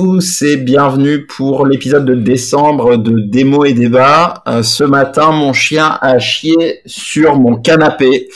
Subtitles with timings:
[0.00, 4.44] tous et bienvenue pour l'épisode de décembre de Démo et débat.
[4.46, 8.28] Euh, ce matin, mon chien a chié sur mon canapé.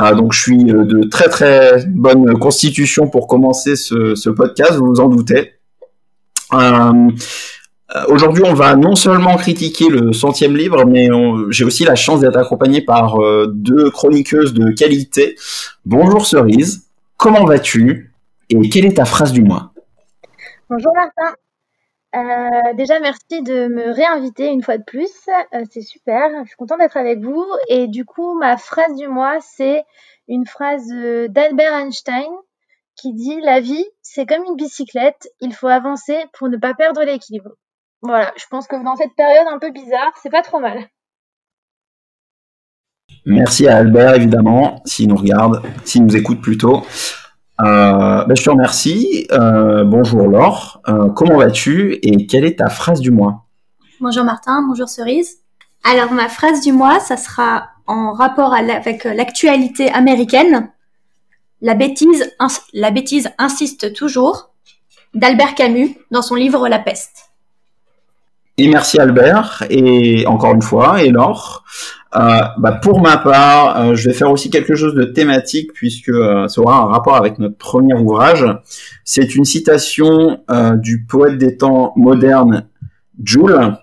[0.00, 4.86] Euh, donc je suis euh, de très très bonne constitution pour commencer ce, podcast, vous
[4.86, 5.52] vous en doutez.
[8.08, 11.10] Aujourd'hui, on va non seulement critiquer le centième livre, mais
[11.50, 13.18] j'ai aussi la chance d'être accompagné par
[13.48, 15.36] deux chroniqueuses de qualité.
[15.84, 16.86] Bonjour Cerise,
[17.18, 18.14] comment vas-tu?
[18.48, 19.71] Et quelle est ta phrase du mois?
[20.74, 21.34] Bonjour Martin.
[22.16, 25.12] Euh, déjà, merci de me réinviter une fois de plus.
[25.28, 26.30] Euh, c'est super.
[26.44, 27.44] Je suis contente d'être avec vous.
[27.68, 29.84] Et du coup, ma phrase du mois, c'est
[30.28, 30.88] une phrase
[31.28, 32.30] d'Albert Einstein
[32.96, 35.28] qui dit La vie, c'est comme une bicyclette.
[35.42, 37.50] Il faut avancer pour ne pas perdre l'équilibre.
[38.00, 38.32] Voilà.
[38.38, 40.88] Je pense que dans cette période un peu bizarre, c'est pas trop mal.
[43.26, 46.82] Merci à Albert, évidemment, s'il nous regarde, s'il nous écoute plutôt.
[47.60, 49.26] Euh, ben, je te remercie.
[49.30, 53.46] Euh, bonjour Laure, euh, comment vas-tu et quelle est ta phrase du mois?
[54.00, 55.38] Bonjour Martin, bonjour Cerise.
[55.84, 60.70] Alors ma phrase du mois, ça sera en rapport avec l'actualité américaine.
[61.60, 62.32] La bêtise,
[62.72, 64.54] la bêtise insiste toujours,
[65.14, 67.31] d'Albert Camus dans son livre La peste.
[68.58, 71.64] Et merci Albert, et encore une fois, et Laure.
[72.14, 76.10] Euh, bah pour ma part, euh, je vais faire aussi quelque chose de thématique puisque
[76.10, 78.44] euh, ça aura un rapport avec notre premier ouvrage.
[79.04, 80.40] C'est une citation
[80.76, 82.68] du poète des temps modernes,
[83.24, 83.76] Jules.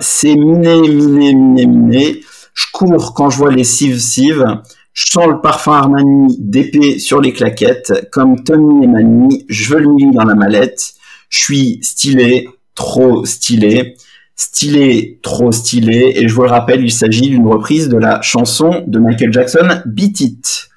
[0.00, 2.20] c'est miné, miné, miné, miné.
[2.52, 4.44] Je cours quand je vois les cives cives.
[4.92, 8.08] Je sens le parfum Armani d'épée sur les claquettes.
[8.12, 10.92] Comme Tony et Mani, je veux le milieu dans la mallette.
[11.30, 12.48] Je suis stylé,
[12.80, 13.94] trop stylé
[14.40, 16.14] stylé, trop stylé.
[16.16, 19.82] Et je vous le rappelle, il s'agit d'une reprise de la chanson de Michael Jackson,
[19.84, 20.68] Beat It.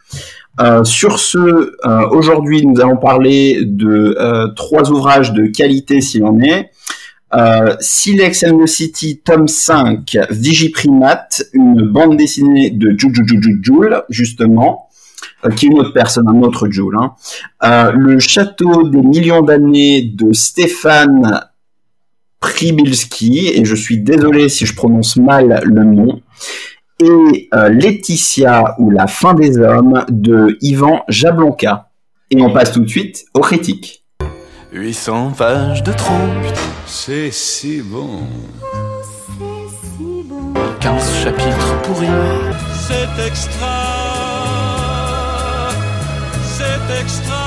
[0.59, 6.25] Euh, sur ce, euh, aujourd'hui, nous allons parler de euh, trois ouvrages de qualité s'il
[6.25, 6.72] en est.
[7.80, 14.90] Silex and the City, tome 5, Vigiprimate, une bande dessinée de Jules, justement,
[15.56, 16.97] qui est une autre personne, un autre Jules.
[17.00, 17.91] Hein.
[17.96, 21.41] le Château des millions d'années de Stéphane
[22.44, 26.20] Pribilski, et je suis désolé si je prononce mal le nom,
[27.00, 31.90] et euh, Laetitia ou La fin des hommes de Ivan Jablonka.
[32.32, 34.03] Et on passe tout de suite aux critiques.
[34.74, 36.14] 800 pages de trop.
[36.86, 38.09] C'est si bon.
[39.40, 40.53] c'est si bon.
[40.82, 42.08] 15 chapitres pourris.
[42.74, 43.68] C'est extra.
[46.44, 47.43] C'est extra.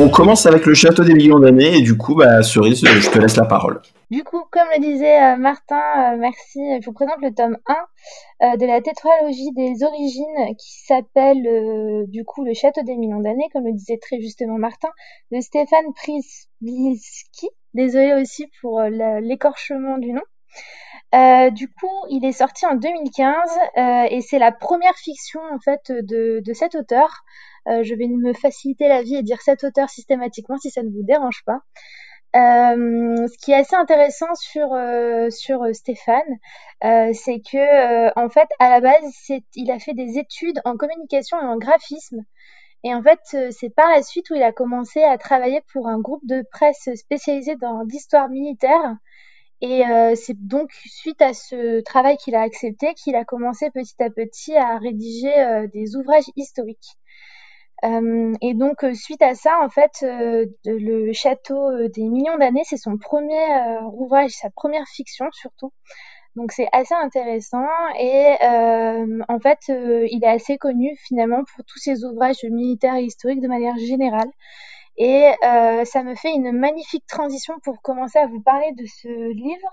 [0.00, 3.18] On commence avec le château des millions d'années et du coup, bah, Cerise, je te
[3.18, 3.82] laisse la parole.
[4.12, 7.74] Du coup, comme le disait euh, Martin, euh, merci, je vous présente le tome 1
[7.74, 13.48] euh, de la tétralogie des origines qui s'appelle du coup le château des millions d'années,
[13.52, 14.88] comme le disait très justement Martin,
[15.32, 17.48] de Stéphane Prisbilski.
[17.74, 21.50] Désolé aussi pour l'écorchement du nom.
[21.50, 23.32] du coup, il est sorti en 2015
[24.10, 27.24] et c'est la première fiction en fait de, de cet auteur.
[27.68, 30.90] Euh, je vais me faciliter la vie et dire cet auteur systématiquement si ça ne
[30.90, 31.60] vous dérange pas.
[32.36, 36.38] Euh, ce qui est assez intéressant sur euh, sur Stéphane,
[36.82, 39.02] c'est que en fait à la base
[39.54, 42.24] il a fait des études en communication et en graphisme.
[42.84, 43.18] Et en fait,
[43.52, 46.88] c'est par la suite où il a commencé à travailler pour un groupe de presse
[46.94, 48.96] spécialisé dans l'histoire militaire.
[49.60, 49.82] Et
[50.16, 54.56] c'est donc suite à ce travail qu'il a accepté qu'il a commencé petit à petit
[54.56, 56.97] à rédiger des ouvrages historiques.
[57.84, 62.64] Euh, et donc euh, suite à ça, en fait, euh, le château des millions d'années,
[62.64, 63.40] c'est son premier
[63.92, 65.72] ouvrage, sa première fiction surtout.
[66.36, 67.66] Donc c'est assez intéressant
[67.98, 68.36] et
[69.28, 73.48] en fait, il est assez connu finalement pour tous ses ouvrages militaires et historiques de
[73.48, 74.30] manière générale.
[74.98, 79.70] Et ça me fait une magnifique transition pour commencer à vous parler de ce livre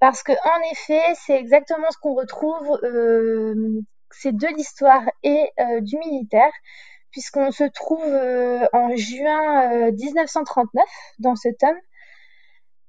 [0.00, 2.78] parce que en effet, c'est exactement ce qu'on retrouve.
[4.10, 5.52] c'est de l'histoire et
[5.82, 6.52] du militaire
[7.12, 10.86] puisqu'on se trouve euh, en juin 1939 euh,
[11.20, 11.78] dans ce tome.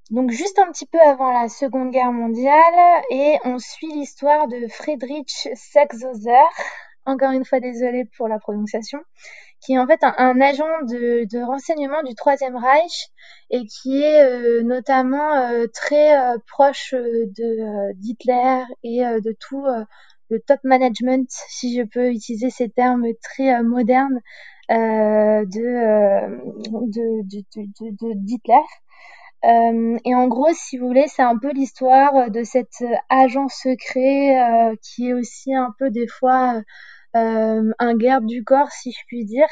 [0.09, 4.67] Donc juste un petit peu avant la Seconde Guerre mondiale et on suit l'histoire de
[4.67, 6.31] Friedrich Saxhauser,
[7.05, 8.99] encore une fois désolé pour la prononciation,
[9.61, 13.07] qui est en fait un, agent de, renseignement du Troisième Reich
[13.49, 16.15] et qui est notamment très
[16.47, 19.65] proche de d'Hitler et de tout
[20.33, 24.19] le top management, si je peux utiliser ces termes très modernes
[24.69, 28.55] de, de, de, d'Hitler.
[29.45, 34.41] Euh, et en gros, si vous voulez, c'est un peu l'histoire de cet agent secret
[34.41, 36.61] euh, qui est aussi un peu des fois
[37.15, 39.47] euh, un garde du corps, si je puis dire,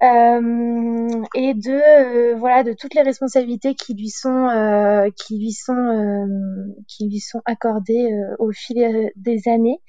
[0.00, 6.28] et de voilà de toutes les responsabilités qui lui sont qui lui sont
[6.86, 9.80] qui lui sont accordées au fil des années.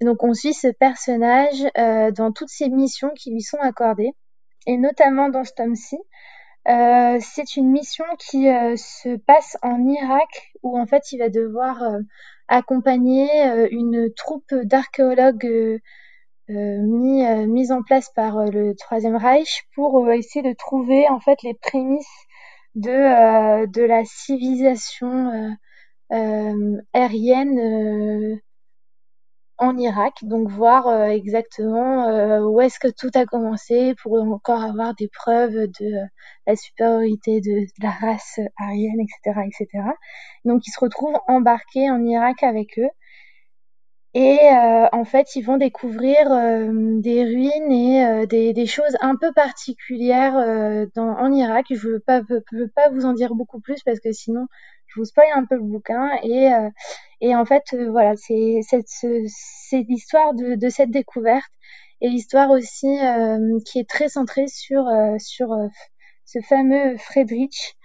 [0.00, 1.66] Donc on suit ce personnage
[2.14, 4.12] dans toutes ces missions qui lui sont accordées,
[4.66, 5.98] et notamment dans ce tome-ci.
[6.68, 11.30] Euh, c'est une mission qui euh, se passe en Irak où en fait il va
[11.30, 12.00] devoir euh,
[12.48, 13.28] accompagner
[13.70, 15.80] une troupe d'archéologues
[16.48, 21.54] mis, mise en place par le Troisième Reich pour essayer de trouver en fait les
[21.54, 22.06] prémices
[22.74, 25.56] de, de la civilisation
[26.92, 28.40] aérienne
[29.58, 34.62] en Irak, donc voir euh, exactement euh, où est-ce que tout a commencé pour encore
[34.62, 36.06] avoir des preuves de euh,
[36.46, 39.84] la supériorité de, la race aryenne, etc., etc.
[40.44, 42.88] Donc ils se retrouvent embarqués en Irak avec eux.
[44.14, 44.38] Et
[44.92, 51.16] en fait, ils vont découvrir des ruines et des, des, choses un peu particulières dans,
[51.18, 51.66] en Irak.
[51.70, 54.46] Je ne veux pas, veux pas vous en dire beaucoup plus parce que sinon,
[54.88, 56.70] je vous spoil un peu le bouquin et euh,
[57.20, 61.50] et en fait euh, voilà c'est c'est l'histoire de, de cette découverte
[62.00, 64.84] et l'histoire aussi euh, qui est très centrée sur
[65.18, 65.48] sur
[66.24, 67.76] ce fameux Friedrich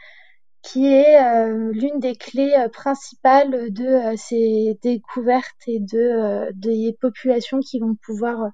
[0.64, 1.20] qui est
[1.74, 8.50] l'une des clés principales de ces découvertes et de des populations qui vont pouvoir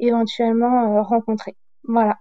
[0.00, 1.56] éventuellement rencontrer.
[1.84, 2.18] Voilà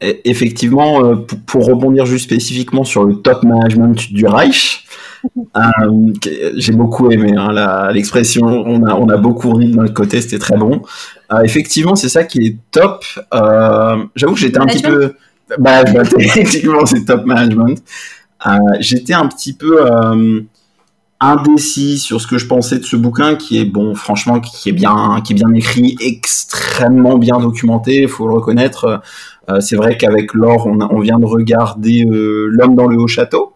[0.00, 1.16] effectivement, euh,
[1.46, 4.84] pour, rebondir juste spécifiquement sur le top management du Reich,
[5.56, 6.12] euh,
[6.56, 8.46] j'ai beaucoup aimé hein, l'expression.
[8.46, 10.82] On a, on a beaucoup ri de notre côté, c'était très bon.
[11.32, 13.04] Euh, effectivement, c'est ça qui est top.
[14.14, 15.14] J'avoue que j'étais un petit peu.
[15.58, 17.82] Bah, bah effectivement, c'est top management.
[18.80, 19.88] j'étais un petit peu
[21.20, 24.72] indécis sur ce que je pensais de ce bouquin qui est bon franchement qui est
[24.72, 29.00] bien qui est bien écrit extrêmement bien documenté il faut le reconnaître
[29.50, 33.54] euh, c'est vrai qu'avec Laure on, vient de regarder euh, l'homme dans le haut château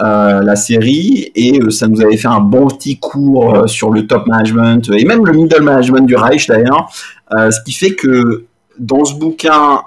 [0.00, 4.26] euh, la série et ça nous avait fait un bon petit cours sur le top
[4.26, 6.90] management et même le middle management du Reich d'ailleurs
[7.30, 8.46] ce qui fait que
[8.78, 9.82] dans ce bouquin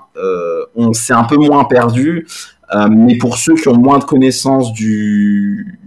[0.76, 2.28] on s'est un peu moins perdu
[2.90, 5.80] mais pour ceux qui ont moins de connaissances du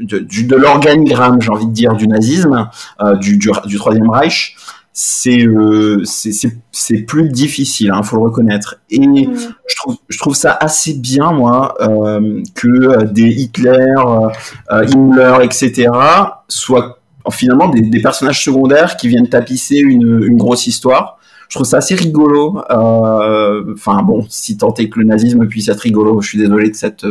[0.00, 2.68] de, de l'organigramme, j'ai envie de dire, du nazisme,
[3.00, 4.56] euh, du, du, du, Troisième Reich,
[4.92, 8.76] c'est euh, c'est plus difficile, il hein, faut le reconnaître.
[8.90, 9.32] Et mm.
[9.68, 13.94] je, trouve, je trouve ça assez bien, moi, euh, que des Hitler,
[14.70, 15.88] euh, Himmler, etc.,
[16.48, 16.98] soient
[17.30, 21.19] finalement des, des, personnages secondaires qui viennent tapisser une, une grosse histoire.
[21.50, 22.62] Je trouve ça assez rigolo.
[22.70, 26.70] Euh, enfin bon, si tant est que le nazisme puisse être rigolo, je suis désolé
[26.70, 27.04] de cette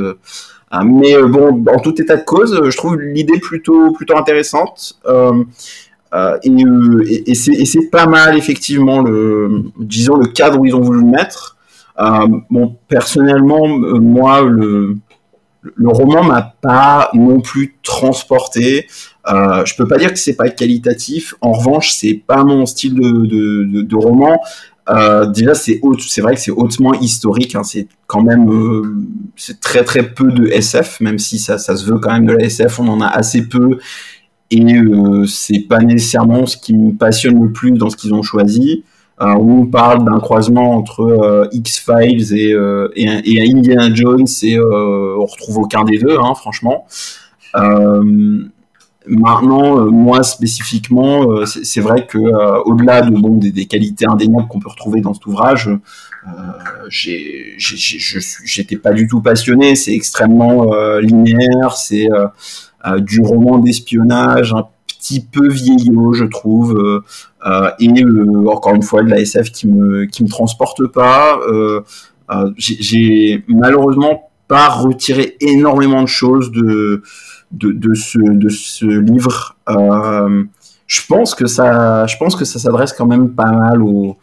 [0.71, 5.00] ah, mais euh, bon, en tout état de cause, je trouve l'idée plutôt, plutôt intéressante.
[5.08, 5.43] Euh,
[6.13, 11.08] euh, et, c'est pas mal, effectivement, le, disons, le cadre où ils ont voulu le
[11.08, 11.58] mettre.
[12.88, 14.98] personnellement, moi, le,
[15.62, 18.88] le roman m'a pas non plus transporté.
[19.27, 21.35] Euh, je peux pas dire que c'est pas qualitatif.
[21.41, 24.39] En revanche, c'est pas mon style de, roman.
[24.89, 27.55] Euh, déjà, c'est c'est vrai que c'est hautement historique.
[27.55, 31.85] Hein, c'est quand même, euh, c'est très très peu de SF, même si ça, se
[31.85, 32.79] veut quand même de la SF.
[32.79, 33.79] On en a assez peu
[34.51, 38.23] et euh, c'est pas nécessairement ce qui me passionne le plus dans ce qu'ils ont
[38.23, 38.83] choisi.
[39.21, 42.55] On parle d'un croisement entre X Files et,
[43.05, 46.88] Indiana Jones et on retrouve aucun des deux, hein, franchement.
[49.10, 54.60] Maintenant, euh, moi spécifiquement, euh, c'est vrai que euh, au-delà de des, qualités indéniables qu'on
[54.60, 55.70] peut retrouver dans cet ouvrage,
[56.89, 59.75] j'étais pas du tout passionné.
[59.75, 60.66] C'est extrêmement
[61.00, 62.08] linéaire, c'est
[63.00, 67.01] du roman d'espionnage un petit peu vieillot, je trouve,
[67.80, 68.06] et
[68.48, 71.39] encore une fois de qui me qui me transporte pas.
[72.58, 77.01] J'ai malheureusement pas retiré énormément de choses de
[77.51, 79.56] de, ce, de ce livre.
[79.70, 80.44] Euh,
[80.88, 84.18] je pense que ça, je pense que ça s'adresse quand même pas mal aux,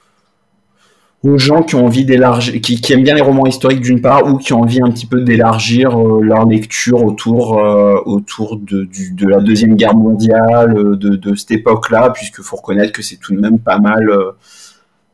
[1.22, 4.38] aux gens qui ont envie d'élargir, qui, aiment bien les romans historiques d'une part, ou
[4.38, 9.12] qui ont envie un petit peu d'élargir euh, leur lecture autour, euh, autour de, du,
[9.12, 13.40] de, la deuxième guerre mondiale, de, cette époque-là, puisque faut reconnaître que c'est tout de
[13.40, 14.08] même pas mal,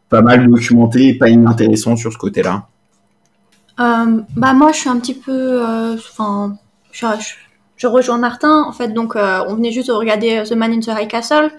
[0.08, 2.66] pas mal documenté et pas inintéressant sur ce côté-là
[3.78, 5.62] Bah moi, je suis un petit peu,
[5.94, 6.56] enfin,
[7.86, 8.88] rejoins Martin en fait.
[8.88, 11.50] Donc, on venait juste de regarder The Man in the High Castle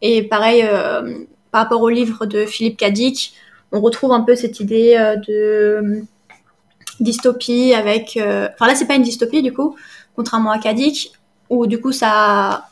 [0.00, 0.66] et pareil
[1.50, 3.34] par rapport au livre de Philippe Cadic,
[3.72, 4.96] on retrouve un peu cette idée
[5.28, 6.02] de
[7.00, 8.18] dystopie avec.
[8.18, 9.76] Enfin là, c'est pas une dystopie du coup,
[10.16, 11.12] contrairement à Cadic,
[11.50, 12.68] où du coup ça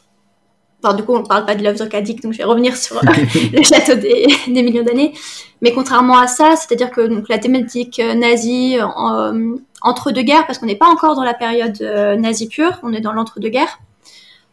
[0.83, 3.01] Enfin, du coup, on parle pas de l'œuvre Kadik, donc je vais revenir sur
[3.53, 5.13] le château des, millions d'années.
[5.61, 10.47] Mais contrairement à ça, c'est-à-dire que donc, la thématique euh, nazie euh, entre deux guerres,
[10.47, 13.79] parce qu'on n'est pas encore dans la période euh, nazie pure, on est dans l'entre-deux-guerres,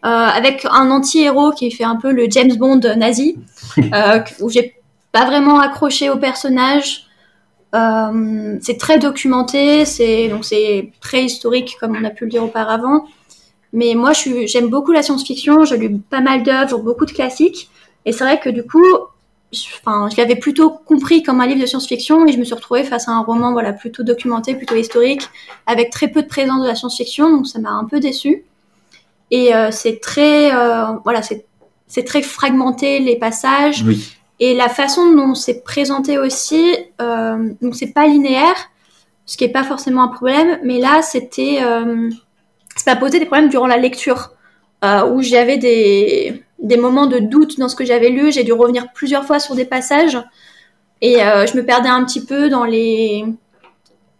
[0.04, 3.38] avec un anti-héros qui fait un peu le James Bond nazi,
[4.40, 4.76] où j'ai
[5.12, 7.08] pas vraiment accroché au personnage.
[7.74, 13.06] c'est très documenté, c'est donc c'est très historique comme on a pu le dire auparavant.
[13.78, 15.64] Mais moi, j'aime beaucoup la science-fiction.
[15.64, 17.70] J'ai lu pas mal d'œuvres, beaucoup de classiques.
[18.06, 18.84] Et c'est vrai que du coup,
[19.54, 22.56] je, enfin, je l'avais plutôt compris comme un livre de science-fiction et je me suis
[22.56, 25.30] retrouvée face à un roman voilà, plutôt documenté, plutôt historique,
[25.68, 27.30] avec très peu de présence de la science-fiction.
[27.30, 28.46] Donc ça m'a un peu déçue.
[29.30, 33.84] Et euh, c'est très, euh, voilà, c'est très fragmenté les passages.
[33.84, 34.12] Oui.
[34.40, 38.56] Et la façon dont c'est présenté aussi, euh, donc c'est pas linéaire,
[39.28, 40.58] ce qui est pas forcément un problème.
[40.64, 41.60] Mais là, c'était
[42.78, 44.32] ça m'a posé des problèmes durant la lecture,
[44.84, 48.32] euh, où j'avais des, des moments de doute dans ce que j'avais lu.
[48.32, 50.18] J'ai dû revenir plusieurs fois sur des passages
[51.02, 53.26] et euh, je me perdais un petit peu dans les,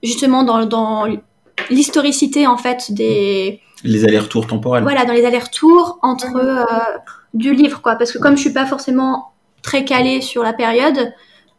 [0.04, 1.06] justement dans, dans
[1.70, 4.84] l'historicité en fait des les allers-retours temporels.
[4.84, 6.66] Voilà, dans les allers-retours entre euh,
[7.34, 11.14] du livre quoi, parce que comme je suis pas forcément très calée sur la période,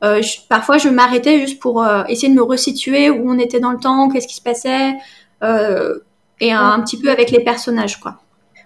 [0.04, 3.72] euh, parfois je m'arrêtais juste pour euh, essayer de me resituer où on était dans
[3.72, 4.94] le temps, qu'est-ce qui se passait,
[5.42, 5.98] euh,
[6.40, 8.20] et un, petit peu avec les personnages, quoi.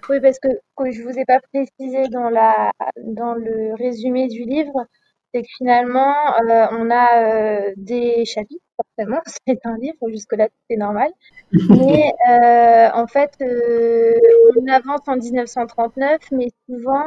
[0.09, 2.73] Oui, parce que, que je vous ai pas précisé dans la
[3.05, 4.87] dans le résumé du livre,
[5.33, 10.77] c'est que finalement euh, on a euh, des chapitres, forcément, c'est un livre, jusque-là c'est
[10.77, 11.11] normal.
[11.53, 17.05] Mais euh, en fait, on avance en 1939, mais souvent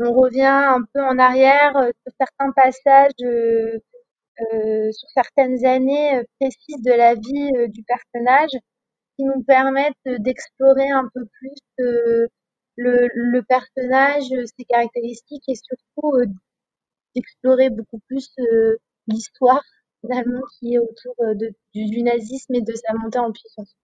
[0.00, 3.12] on revient un peu en arrière sur certains passages,
[4.92, 8.50] sur certaines années précises de la vie du personnage
[9.16, 12.26] qui nous permettent d'explorer un peu plus euh,
[12.76, 14.24] le, personnage,
[14.56, 16.26] ses caractéristiques et surtout euh,
[17.14, 19.62] d'explorer beaucoup plus euh, l'histoire
[20.00, 21.14] finalement qui est autour
[21.74, 23.74] du, nazisme et de sa montée en puissance.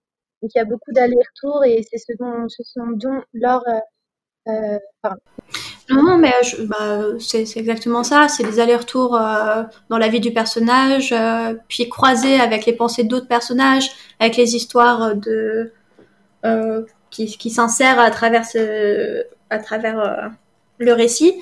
[0.42, 2.62] Donc il y a beaucoup d'allers-retours et c'est ce dont, ce
[2.96, 3.64] dont Laure
[4.48, 4.78] euh,
[5.90, 6.32] non, mais
[6.66, 8.28] bah, c'est exactement ça.
[8.28, 13.04] C'est des allers-retours euh, dans la vie du personnage, euh, puis croisés avec les pensées
[13.04, 15.72] d'autres personnages, avec les histoires de
[16.44, 18.46] euh, qui, qui s'insèrent à travers
[20.78, 21.34] le récit,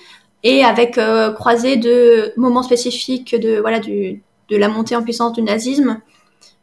[0.43, 0.99] et avec
[1.35, 6.01] croisés de moments spécifiques de voilà de la montée en puissance du nazisme.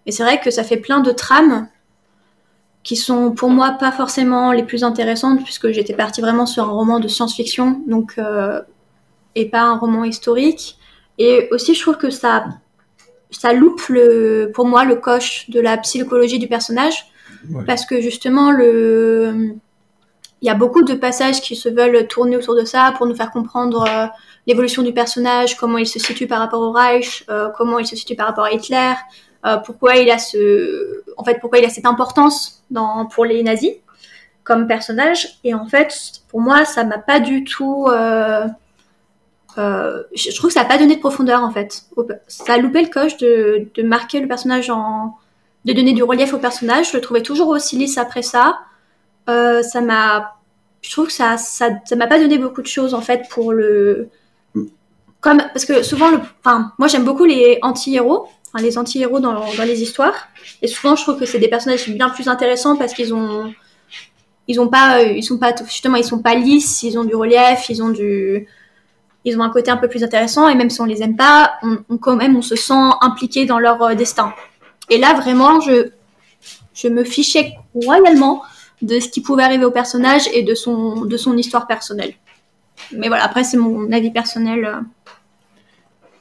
[0.07, 1.67] Et c'est vrai que ça fait plein de trames
[2.85, 6.71] qui sont pour moi pas forcément les plus intéressantes puisque j'étais partie vraiment sur un
[6.71, 8.61] roman de science-fiction donc euh,
[9.33, 10.77] et pas un roman historique.
[11.17, 12.45] Et aussi je trouve que ça
[13.31, 17.07] ça loupe le pour moi le coche de la psychologie du personnage.
[17.67, 19.55] Parce que justement le
[20.41, 23.15] il y a beaucoup de passages qui se veulent tourner autour de ça pour nous
[23.15, 24.05] faire comprendre euh,
[24.45, 27.95] l'évolution du personnage, comment il se situe par rapport au Reich, euh, comment il se
[27.95, 28.93] situe par rapport à Hitler,
[29.45, 33.43] euh, pourquoi il a ce, en fait, pourquoi il a cette importance dans, pour les
[33.43, 33.73] nazis
[34.43, 35.39] comme personnage.
[35.43, 35.93] Et en fait,
[36.29, 37.87] pour moi, ça m'a pas du tout.
[37.89, 38.45] Euh,
[39.57, 41.85] euh, je trouve que ça n'a pas donné de profondeur en fait.
[42.27, 45.15] Ça a loupé le coche de, de marquer le personnage en,
[45.63, 46.91] de donner du relief au personnage.
[46.91, 48.59] Je le trouvais toujours aussi lisse après ça.
[49.27, 50.35] Ça m'a,
[50.81, 53.51] je trouve que ça, ça, ça m'a pas donné beaucoup de choses en fait pour
[53.51, 54.09] le,
[55.19, 58.27] comme parce que souvent le, enfin, moi j'aime beaucoup les anti-héros
[58.59, 60.27] les anti-héros dans, dans, les histoires.
[60.61, 63.53] Et souvent, je trouve que c'est des personnages bien plus intéressants parce qu'ils ont,
[64.47, 67.69] ils ont pas, ils sont pas, justement, ils sont pas lisses, ils ont du relief,
[67.69, 68.47] ils ont du,
[69.25, 70.47] ils ont un côté un peu plus intéressant.
[70.47, 73.59] Et même si on les aime pas, on, quand même, on se sent impliqué dans
[73.59, 74.33] leur euh, destin.
[74.89, 75.89] Et là, vraiment, je,
[76.73, 78.43] je me fichais royalement
[78.81, 82.13] de ce qui pouvait arriver au personnage et de son, de son histoire personnelle.
[82.91, 84.79] Mais voilà, après, c'est mon avis personnel.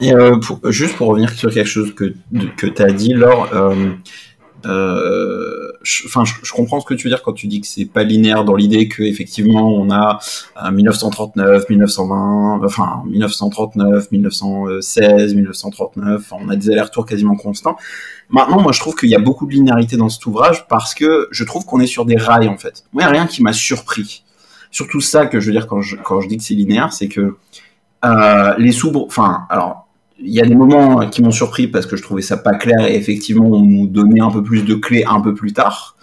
[0.02, 0.04] Euh.
[0.04, 0.38] Et euh,
[0.70, 2.14] juste pour revenir sur quelque chose que,
[2.56, 3.92] que tu as dit, Laure, euh,
[4.66, 8.44] euh, je, comprends ce que tu veux dire quand tu dis que c'est pas linéaire
[8.44, 10.18] dans l'idée qu'effectivement on a
[10.70, 17.76] 1939, 1920, enfin 1939, 1916, 1939, on a des allers-retours quasiment constants.
[18.30, 21.28] Maintenant, moi je trouve qu'il y a beaucoup de linéarité dans cet ouvrage parce que
[21.30, 22.84] je trouve qu'on est sur des rails en fait.
[22.92, 24.24] Moi, il n'y a rien qui m'a surpris.
[24.70, 27.08] Surtout ça que je veux dire quand je, quand je dis que c'est linéaire, c'est
[27.08, 27.36] que
[28.04, 29.83] euh, les sous, enfin, alors
[30.18, 32.86] il y a des moments qui m'ont surpris parce que je trouvais ça pas clair
[32.86, 35.96] et effectivement on nous donnait un peu plus de clés un peu plus tard.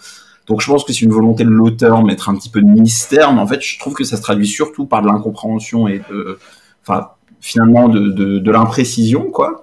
[0.46, 3.32] Donc je pense que c'est une volonté de l'auteur mettre un petit peu de mystère,
[3.32, 6.38] mais en fait je trouve que ça se traduit surtout par de l'incompréhension et de,
[6.82, 7.08] enfin
[7.40, 9.62] finalement de, l'imprécision quoi.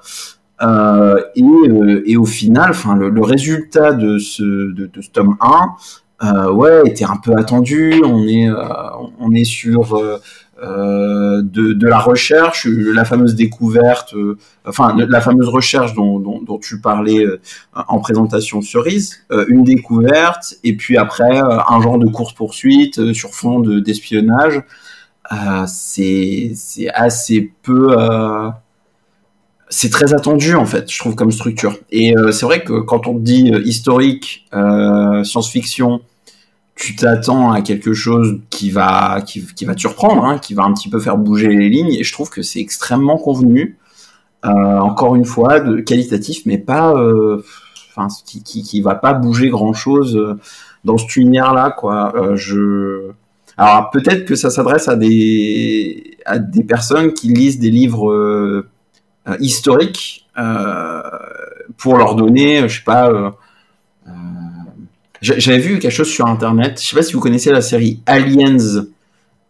[0.61, 4.73] Euh, et, euh, et, au final, enfin le, résultat de ce,
[5.13, 5.69] tome 1,
[6.21, 8.01] euh, ouais, était un peu attendu.
[8.03, 8.57] On est, euh,
[9.19, 10.17] on est sur euh,
[10.61, 17.23] de, de, la recherche, la fameuse découverte, euh, enfin la fameuse recherche dont, tu parlais
[17.23, 17.39] euh,
[17.73, 23.59] en présentation cerise, une découverte et puis après un genre de course poursuite sur fond
[23.59, 24.61] d'espionnage.
[25.67, 26.53] c'est
[26.93, 27.95] assez peu
[29.69, 31.77] c'est très attendu en fait, je trouve comme structure.
[31.91, 36.01] Et c'est vrai que quand on dit historique, science-fiction,
[36.79, 40.73] tu t'attends à quelque chose qui va, qui, va te surprendre, hein, qui va un
[40.73, 43.77] petit peu faire bouger les lignes, et je trouve que c'est extrêmement convenu.
[44.45, 47.43] Euh, encore une fois, de qualitatif, mais pas, euh,
[47.89, 50.39] enfin, qui, qui, qui, va pas bouger grand chose euh,
[50.85, 52.13] dans cet univers-là, quoi.
[52.15, 53.11] Euh, je,
[53.57, 58.65] alors peut-être que ça s'adresse à des, à des personnes qui lisent des livres euh,
[59.41, 60.25] historiques
[61.75, 63.35] pour leur donner, je sais pas
[65.21, 66.79] j'avais vu quelque chose sur internet.
[66.81, 68.85] Je sais pas si vous connaissez la série Aliens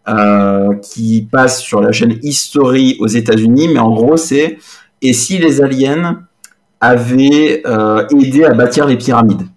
[0.08, 4.58] euh, qui passe sur la chaîne History aux États-Unis, mais en gros c'est
[5.02, 6.24] et si les aliens
[6.82, 9.48] avaient euh, aidé à bâtir les pyramides?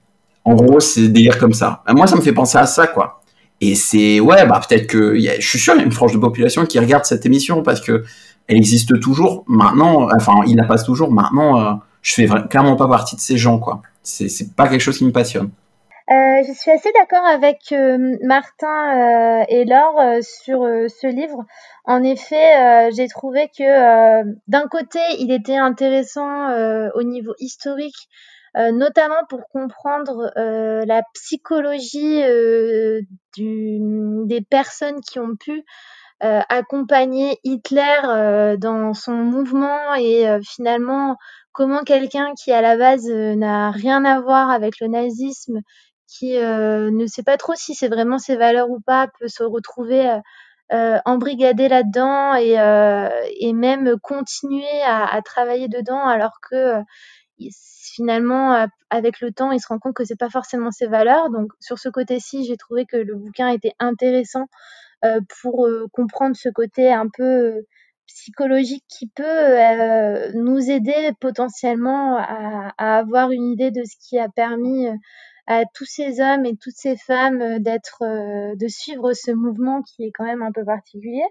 [0.45, 1.83] En gros, c'est des délire comme ça.
[1.89, 3.23] Moi, ça me fait penser à ça, quoi.
[3.61, 6.19] Et c'est ouais, bah peut-être que je suis sûr il y a une frange de
[6.19, 8.03] population qui regarde cette émission parce que
[8.49, 9.45] elle existe toujours.
[9.47, 11.13] Maintenant, enfin, il la passe toujours.
[11.13, 13.83] Maintenant, euh, je fais clairement pas partie de ces gens, quoi.
[14.03, 15.51] C'est pas quelque chose qui me passionne.
[16.11, 21.45] Euh, je suis assez d'accord avec euh, Martin euh, et Laure sur ce livre.
[21.85, 26.49] En effet, j'ai trouvé que d'un côté, il était intéressant
[26.95, 28.09] au niveau historique,
[28.55, 32.23] notamment pour comprendre la psychologie
[33.37, 35.65] des personnes qui ont pu
[36.21, 41.17] accompagner Hitler dans son mouvement et finalement
[41.53, 45.61] comment quelqu'un qui à la base n'a rien à voir avec le nazisme
[46.13, 49.43] qui euh, ne sait pas trop si c'est vraiment ses valeurs ou pas peut se
[49.43, 50.19] retrouver euh,
[50.73, 53.09] euh embrigadé là-dedans et, euh,
[53.41, 56.77] et même continuer à, à, travailler dedans alors que
[57.51, 61.31] finalement avec le temps il se rend compte que c'est pas forcément ses valeurs.
[61.31, 64.47] Donc sur ce côté-ci j'ai trouvé que le bouquin était intéressant
[65.05, 67.65] euh, pour comprendre ce côté un peu
[68.07, 74.29] psychologique qui peut euh, nous aider potentiellement à, avoir une idée de ce qui a
[74.29, 74.87] permis
[75.47, 79.83] à tous ces hommes et toutes ces femmes euh, d'être, euh, de suivre ce mouvement
[79.83, 81.25] qui est quand même un peu particulier.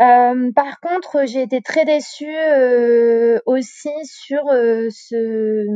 [0.00, 5.66] Euh, par contre, j'ai été très déçue euh, aussi sur euh, ce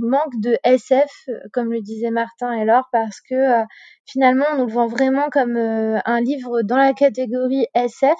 [0.00, 1.10] manque de SF,
[1.52, 3.64] comme le disait Martin et parce que
[4.06, 8.14] finalement, on nous vend vraiment comme un livre dans la catégorie SF.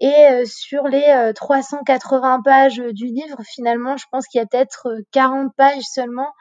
[0.00, 5.54] Et sur les 380 pages du livre, finalement, je pense qu'il y a peut-être 40
[5.56, 6.32] pages seulement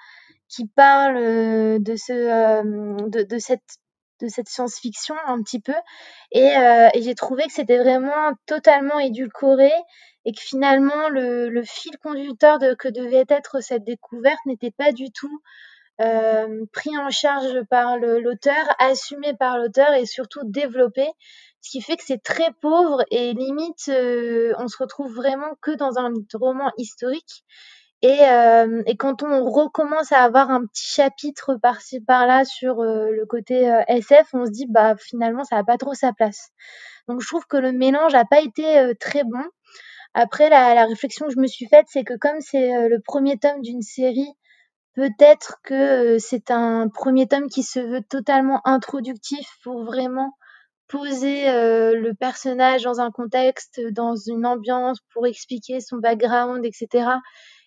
[0.53, 2.63] qui parle euh, de ce euh,
[3.07, 3.63] de, de cette
[4.21, 5.73] de cette science-fiction un petit peu.
[6.31, 9.71] Et, euh, et j'ai trouvé que c'était vraiment totalement édulcoré
[10.25, 14.93] et que finalement le, le fil conducteur de, que devait être cette découverte n'était pas
[14.93, 15.41] du tout
[16.01, 21.05] euh, pris en charge par l'auteur, assumé par l'auteur et surtout développé,
[21.63, 25.71] ce qui fait que c'est très pauvre et limite euh, on se retrouve vraiment que
[25.71, 27.43] dans un roman historique
[28.03, 33.09] et, euh, et, quand on recommence à avoir un petit chapitre par-ci par-là sur euh,
[33.11, 36.49] le côté euh, SF, on se dit bah finalement ça n'a pas trop sa place.
[37.07, 39.43] Donc je trouve que le mélange n'a pas été euh, très bon.
[40.13, 42.99] Après la, la, réflexion que je me suis faite, c'est que comme c'est euh, le
[42.99, 44.33] premier tome d'une série,
[44.95, 50.33] peut-être que c'est un premier tome qui se veut totalement introductif pour vraiment
[50.93, 57.15] poser le personnage dans un contexte, dans une ambiance, pour expliquer son background, etc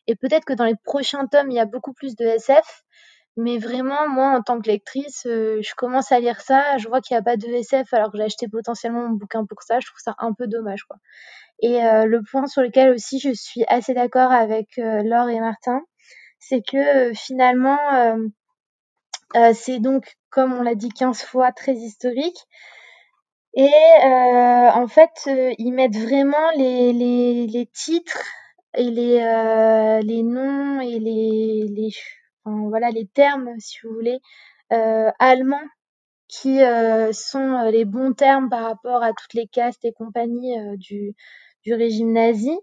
[0.07, 2.83] et peut-être que dans les prochains tomes, il y a beaucoup plus de SF.
[3.39, 7.03] Mais vraiment, moi, en tant que lectrice, euh, je commence à lire ça, je vois
[7.03, 9.79] qu'il n'y a pas de SF alors que j'ai acheté potentiellement mon bouquin pour ça.
[9.79, 10.97] Je trouve ça un peu dommage, quoi.
[11.61, 15.41] Et euh, le point sur lequel aussi je suis assez d'accord avec euh, Laure et
[15.41, 15.83] Martin,
[16.39, 17.79] c'est que euh, finalement,
[19.35, 22.39] euh, c'est donc, comme on l'a dit 15 fois, très historique.
[23.57, 23.69] Et
[24.03, 28.23] en fait, ils mettent vraiment les, les, les titres
[28.77, 31.89] et les, euh, les noms et les, les,
[32.45, 34.19] enfin, voilà, les termes, si vous voulez,
[34.73, 35.67] euh, allemands
[36.29, 41.15] qui euh, sont les bons termes par rapport à toutes les castes et compagnies du,
[41.65, 42.59] du régime nazi.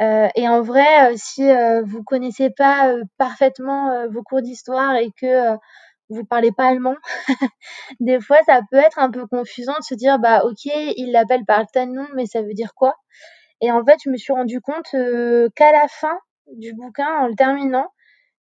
[0.00, 1.42] et en vrai, si
[1.84, 5.56] vous connaissez pas parfaitement vos cours d'histoire et que
[6.14, 6.96] vous parlez pas allemand,
[8.00, 11.44] des fois ça peut être un peu confusant de se dire bah ok, il l'appelle
[11.44, 12.94] par tel nom, mais ça veut dire quoi?
[13.60, 14.90] Et en fait, je me suis rendu compte
[15.54, 16.18] qu'à la fin
[16.52, 17.88] du bouquin, en le terminant,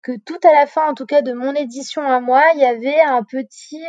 [0.03, 2.65] que tout à la fin, en tout cas de mon édition à moi, il y
[2.65, 3.85] avait un petit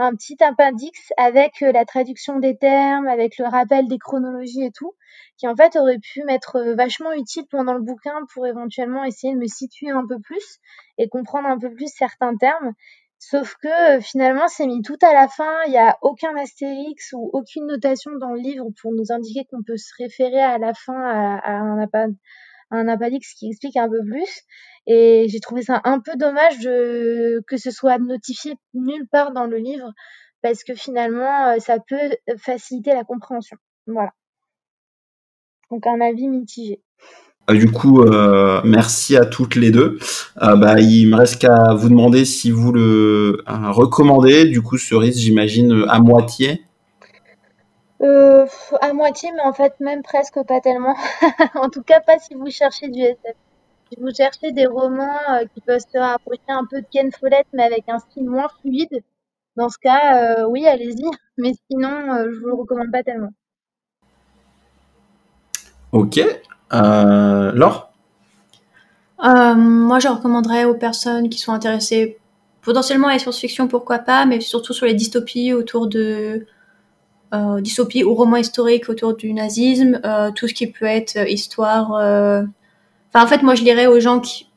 [0.00, 4.94] un petit appendice avec la traduction des termes, avec le rappel des chronologies et tout,
[5.36, 9.38] qui en fait aurait pu m'être vachement utile pendant le bouquin pour éventuellement essayer de
[9.38, 10.58] me situer un peu plus
[10.98, 12.72] et comprendre un peu plus certains termes.
[13.18, 15.52] Sauf que finalement, c'est mis tout à la fin.
[15.66, 19.62] Il n'y a aucun astérix ou aucune notation dans le livre pour nous indiquer qu'on
[19.62, 21.86] peut se référer à la fin à, un,
[22.70, 24.42] un appendix qui explique un peu plus.
[24.92, 29.46] Et j'ai trouvé ça un peu dommage de, que ce soit notifié nulle part dans
[29.46, 29.92] le livre
[30.42, 33.56] parce que finalement, euh, ça peut faciliter la compréhension.
[33.86, 34.10] Voilà.
[35.70, 36.82] Donc un avis mitigé.
[37.48, 40.00] Euh, du coup, euh, merci à toutes les deux.
[40.42, 44.46] Euh, bah, il me reste qu'à vous demander si vous le recommandez.
[44.46, 46.64] Du coup, cerise, j'imagine à moitié.
[48.00, 50.96] à moitié, mais en fait même presque pas tellement.
[51.54, 53.36] en tout cas, pas si vous cherchez du SF.
[53.90, 55.18] Si vous cherchez des romans
[55.52, 59.02] qui peuvent se rapprocher un peu de Ken Follett, mais avec un style moins fluide,
[59.56, 61.04] dans ce cas, oui, allez-y.
[61.38, 61.90] Mais sinon,
[62.30, 63.32] je vous le recommande pas tellement.
[65.92, 66.20] Ok.
[66.72, 67.92] Euh, Laure?
[69.24, 72.18] Euh, Moi, je recommanderais aux personnes qui sont intéressées
[72.62, 76.46] potentiellement à la science-fiction, pourquoi pas, mais surtout sur les dystopies autour de
[77.34, 81.92] euh, dystopies ou romans historiques autour du nazisme, euh, tout ce qui peut être histoire.
[83.14, 84.48] Euh, enfin, en fait, moi, je dirais aux gens qui,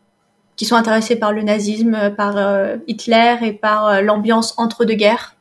[0.56, 2.36] qui sont intéressés par le nazisme, par
[2.88, 5.36] Hitler et par l'ambiance entre deux guerres.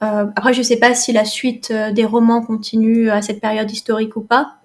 [0.00, 4.16] après, je ne sais pas si la suite des romans continue à cette période historique
[4.16, 4.56] ou pas.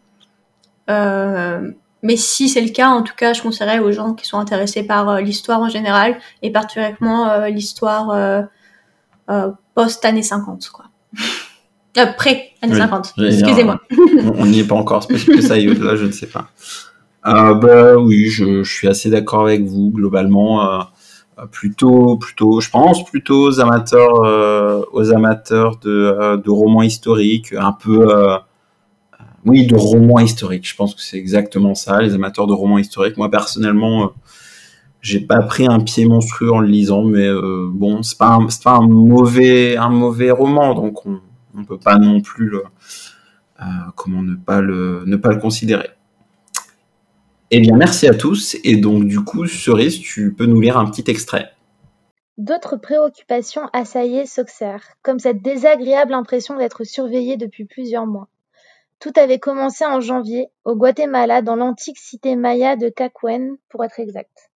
[0.91, 1.71] Euh,
[2.03, 4.83] mais si c'est le cas, en tout cas, je conseillerais aux gens qui sont intéressés
[4.83, 8.47] par euh, l'histoire en général et particulièrement euh, l'histoire
[9.75, 10.85] post-années 50, quoi.
[12.17, 13.79] Pré années 50, excusez-moi.
[14.35, 16.49] on n'y est pas encore, c'est possible que ça aille là je ne sais pas.
[17.23, 20.87] Bah oui, je, suis assez d'accord avec vous globalement.
[21.51, 28.39] plutôt, plutôt, je pense plutôt aux amateurs, aux amateurs de, romans historiques, un peu
[29.45, 30.67] oui, de romans historiques.
[30.67, 33.17] Je pense que c'est exactement ça, les amateurs de romans historiques.
[33.17, 34.07] Moi, personnellement, euh,
[35.01, 38.63] j'ai pas pris un pied monstrueux en le lisant, mais euh, bon, c'est pas, c'est
[38.63, 41.19] pas un mauvais, un mauvais roman, donc on,
[41.57, 45.89] on peut pas non plus, euh, comment ne pas le, ne pas le considérer.
[47.53, 48.55] Eh bien, merci à tous.
[48.63, 51.51] Et donc, du coup, Cerise, tu peux nous lire un petit extrait.
[52.37, 58.29] D'autres préoccupations assaillaient Soxer, comme cette désagréable impression d'être surveillé depuis plusieurs mois.
[58.99, 63.99] Tout avait commencé en janvier, au Guatemala, dans l'antique cité maya de Cacuen, pour être
[63.99, 64.49] exact.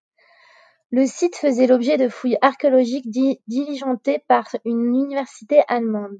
[0.89, 6.17] Le site faisait l'objet de fouilles archéologiques diligentées par une université allemande.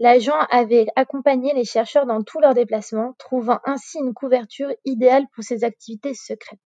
[0.00, 5.42] L'agent avait accompagné les chercheurs dans tous leurs déplacements, trouvant ainsi une couverture idéale pour
[5.42, 6.60] ses activités secrètes.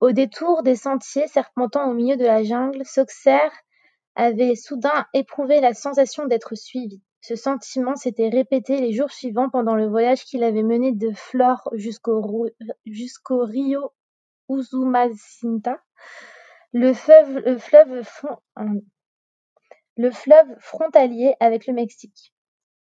[0.00, 3.48] Au détour des sentiers serpentant au milieu de la jungle, Soxer
[4.16, 7.00] avait soudain éprouvé la sensation d'être suivi.
[7.20, 11.70] Ce sentiment s'était répété les jours suivants pendant le voyage qu'il avait mené de Flore
[11.74, 12.20] jusqu'au
[13.44, 13.92] rio
[14.48, 15.80] Usumacinta,
[16.72, 18.02] le fleuve,
[20.60, 22.32] frontalier avec le Mexique.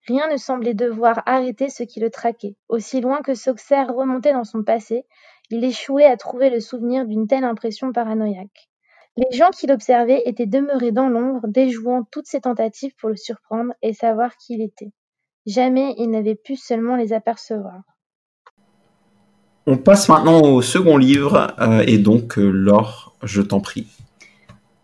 [0.08, 2.56] Rien ne semblait devoir arrêter ce qui le traquait.
[2.70, 5.06] Aussi loin que Soxer remontait dans son passé,
[5.50, 8.70] il échouait à trouver le souvenir d'une telle impression paranoïaque.
[9.18, 13.74] Les gens qui l'observaient étaient demeurés dans l'ombre, déjouant toutes ses tentatives pour le surprendre
[13.82, 14.92] et savoir qui il était.
[15.46, 17.82] Jamais il n'avait pu seulement les apercevoir.
[19.68, 23.88] On passe maintenant au second livre, euh, et donc euh, Laure, je t'en prie.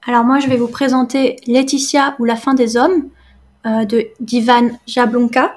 [0.07, 3.09] Alors moi je vais vous présenter Laetitia ou la fin des hommes
[3.65, 5.55] euh, de d'Ivan Jablonka.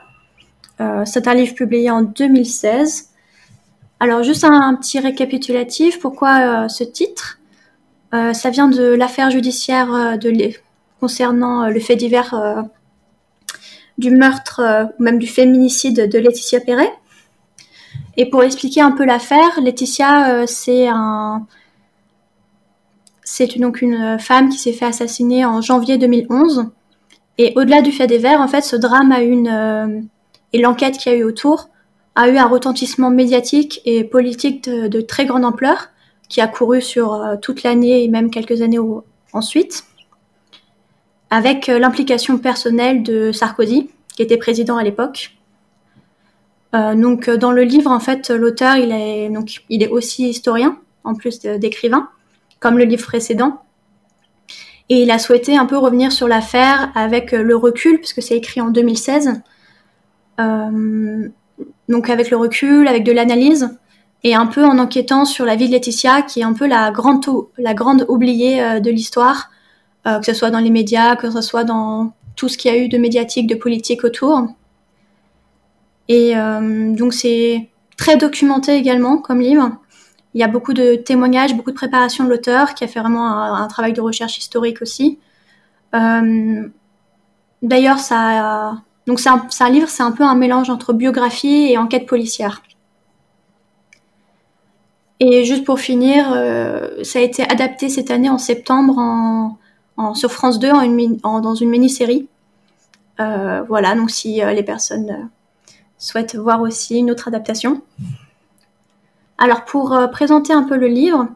[1.04, 3.11] C'est un livre publié en 2016.
[4.00, 7.38] Alors juste un petit récapitulatif, pourquoi ce titre?
[8.14, 10.50] Euh, ça vient de l'affaire judiciaire euh,
[11.00, 12.64] concernant euh, le fait divers
[13.98, 16.92] du meurtre, ou même du féminicide de Laetitia Perret.
[18.16, 21.46] Et pour expliquer un peu l'affaire, Laetitia, c'est un,
[23.24, 26.66] c'est donc une femme qui s'est fait assassiner en janvier 2011.
[27.38, 30.08] Et au-delà du fait divers, en fait, ce drame a une
[30.52, 31.68] et l'enquête qu'il y a eu autour
[32.14, 35.88] a eu un retentissement médiatique et politique de très grande ampleur
[36.28, 38.78] qui a couru sur euh, toute l'année et même quelques années
[39.32, 39.84] ensuite,
[41.30, 45.37] avec euh, l'implication personnelle de Sarkozy, qui était président à l'époque.
[46.72, 48.90] donc dans le livre, en fait, l'auteur, il
[49.68, 52.08] il est aussi historien en plus d'écrivain,
[52.60, 53.62] comme le livre précédent.
[54.88, 58.60] Et il a souhaité un peu revenir sur l'affaire avec le recul, puisque c'est écrit
[58.60, 59.40] en 2016.
[60.40, 61.28] Euh,
[61.88, 63.70] donc avec le recul, avec de l'analyse,
[64.24, 66.90] et un peu en enquêtant sur la vie de Laetitia, qui est un peu la
[66.90, 69.50] grande, oubliée euh, de l'histoire,
[70.06, 72.74] euh, que ce soit dans les médias, que ce soit dans tout ce qu'il y
[72.74, 74.48] a eu de médiatique, de politique autour.
[76.08, 79.76] Et euh, donc c'est très documenté également comme livre.
[80.34, 83.30] Il y a beaucoup de témoignages, beaucoup de préparation de l'auteur, qui a fait vraiment
[83.30, 85.18] un, travail de recherche historique aussi.
[85.94, 86.68] Euh,
[87.62, 92.06] D'ailleurs, ça, donc c'est un, livre, c'est un peu un mélange entre biographie et enquête
[92.06, 92.62] policière.
[95.18, 98.98] Et juste pour finir, euh, ça a été adapté cette année en septembre
[99.96, 102.28] en, sur France 2 en une, en, dans une mini-série.
[103.18, 105.30] Euh, voilà, donc si les personnes
[105.96, 107.80] souhaitent voir aussi une autre adaptation.
[109.38, 111.28] Alors pour euh, présenter un peu le livre,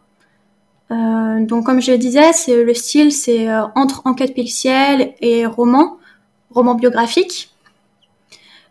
[0.91, 5.99] donc comme je disais, c'est le style, c'est entre enquête policière et roman,
[6.51, 7.51] roman biographique.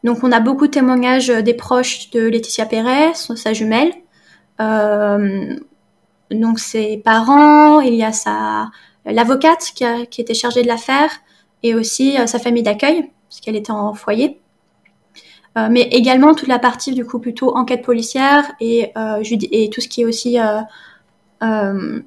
[0.03, 3.93] Donc on a beaucoup de témoignages des proches de Laetitia Perret, sa jumelle.
[4.59, 5.55] Euh,
[6.31, 8.69] donc ses parents, il y a sa
[9.05, 11.09] l'avocate qui, qui était chargée de l'affaire
[11.63, 14.39] et aussi euh, sa famille d'accueil parce qu'elle était en foyer.
[15.57, 19.23] Euh, mais également toute la partie du coup plutôt enquête policière et, euh,
[19.71, 20.37] tout ce qui est aussi
[21.41, 21.99] euh,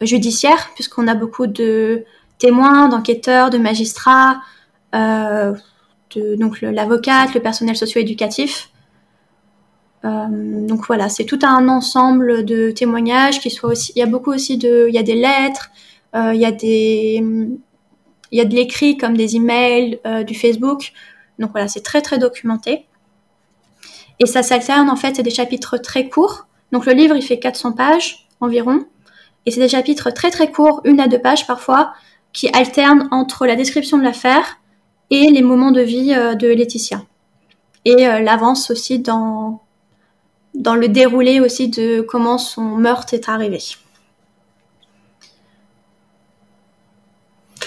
[0.00, 2.04] judiciaire puisqu'on a beaucoup de
[2.38, 4.40] témoins, d'enquêteurs, de magistrats,
[4.92, 5.54] de,
[6.36, 8.70] donc l'avocate, le personnel socio-éducatif.
[10.02, 13.92] Donc voilà, c'est tout un ensemble de témoignages qui soit aussi.
[13.94, 15.70] Il y a beaucoup aussi de, il y a des lettres,
[16.14, 17.24] il y a des,
[18.32, 20.92] il y a de l'écrit comme des emails, du Facebook.
[21.42, 22.86] Donc voilà, c'est très très documenté.
[24.18, 26.46] Et ça s'alterne en fait, c'est des chapitres très courts.
[26.70, 28.86] Donc le livre il fait 400 pages environ,
[29.44, 31.92] et c'est des chapitres très très courts, une à deux pages parfois,
[32.32, 34.58] qui alternent entre la description de l'affaire
[35.10, 37.02] et les moments de vie euh, de Laetitia.
[37.84, 39.60] Et euh, l'avance aussi dans
[40.54, 43.58] dans le déroulé aussi de comment son meurtre est arrivé.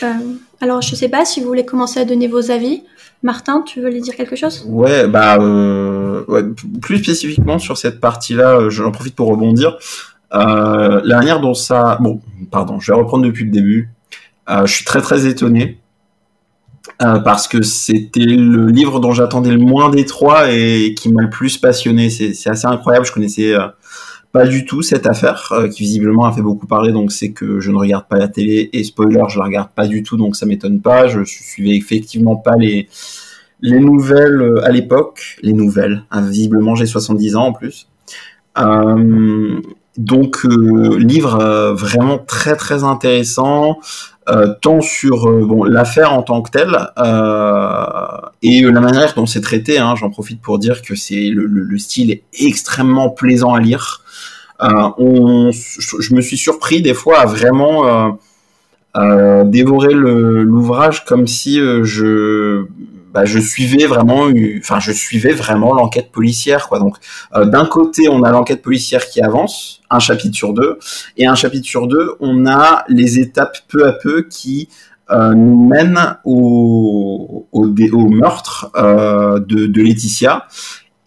[0.03, 2.83] Euh, alors, je ne sais pas si vous voulez commencer à donner vos avis.
[3.23, 4.63] Martin, tu veux lui dire quelque chose?
[4.67, 9.77] Ouais, bah, euh, plus spécifiquement sur cette partie-là, euh, j'en profite pour rebondir.
[10.33, 11.97] Euh, la manière dont ça...
[12.01, 13.89] Bon, pardon, je vais reprendre depuis le début.
[14.49, 15.79] Euh, je suis très très étonné
[16.99, 21.29] parce que c'était le livre dont j'attendais le moins des trois et qui m'a le
[21.29, 22.09] plus passionné.
[22.09, 23.53] C'est assez incroyable, je connaissais
[24.35, 27.61] pas du tout cette affaire, euh, qui visiblement a fait beaucoup parler, donc c'est que
[27.61, 30.35] je ne regarde pas la télé, et spoiler, je la regarde pas du tout, donc
[30.35, 32.89] ça m'étonne pas, je suivais effectivement pas les,
[33.61, 37.87] les nouvelles euh, à l'époque, les nouvelles, visiblement j'ai 70 ans en plus.
[38.57, 39.61] Euh,
[39.97, 43.79] donc livre vraiment très très intéressant,
[44.61, 46.75] tant sur bon, l'affaire en tant que telle
[48.41, 49.79] et la manière dont c'est traité.
[49.79, 54.01] Hein, J'en profite pour dire que c'est le, le, le, style extrêmement plaisant à lire.
[54.59, 58.17] On, je me suis surpris des fois à vraiment
[59.45, 62.65] dévorer l'ouvrage comme si je
[63.15, 66.67] bah, je suivais vraiment, enfin je suivais vraiment l'enquête policière.
[66.69, 66.97] Donc
[67.33, 70.79] euh, d'un côté on a l'enquête policière qui avance, un chapitre sur deux,
[71.15, 74.67] et un chapitre sur deux on a les étapes peu à peu qui
[75.11, 80.47] euh, nous mènent au, meurtre euh, de Laetitia.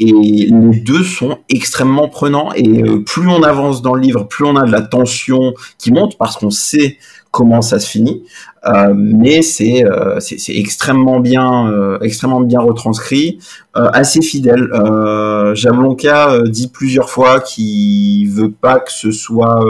[0.00, 2.52] Et les deux sont extrêmement prenants.
[2.54, 5.92] Et euh, plus on avance dans le livre, plus on a de la tension qui
[5.92, 6.98] monte parce qu'on sait
[7.30, 8.24] comment ça se finit.
[8.66, 13.38] Euh, mais c'est euh, c'est extrêmement bien extrêmement bien retranscrit,
[13.74, 14.68] assez fidèle.
[14.72, 19.60] Euh, Jablonka dit plusieurs fois qu'il veut pas que ce soit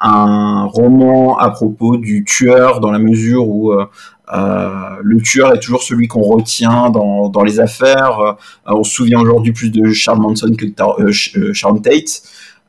[0.00, 3.72] un roman à propos du tueur dans la mesure où
[4.32, 8.36] le tueur est toujours celui qu'on retient dans, dans les affaires.
[8.66, 12.22] on se souvient aujourd'hui plus de Charles Manson que de Sharon Tate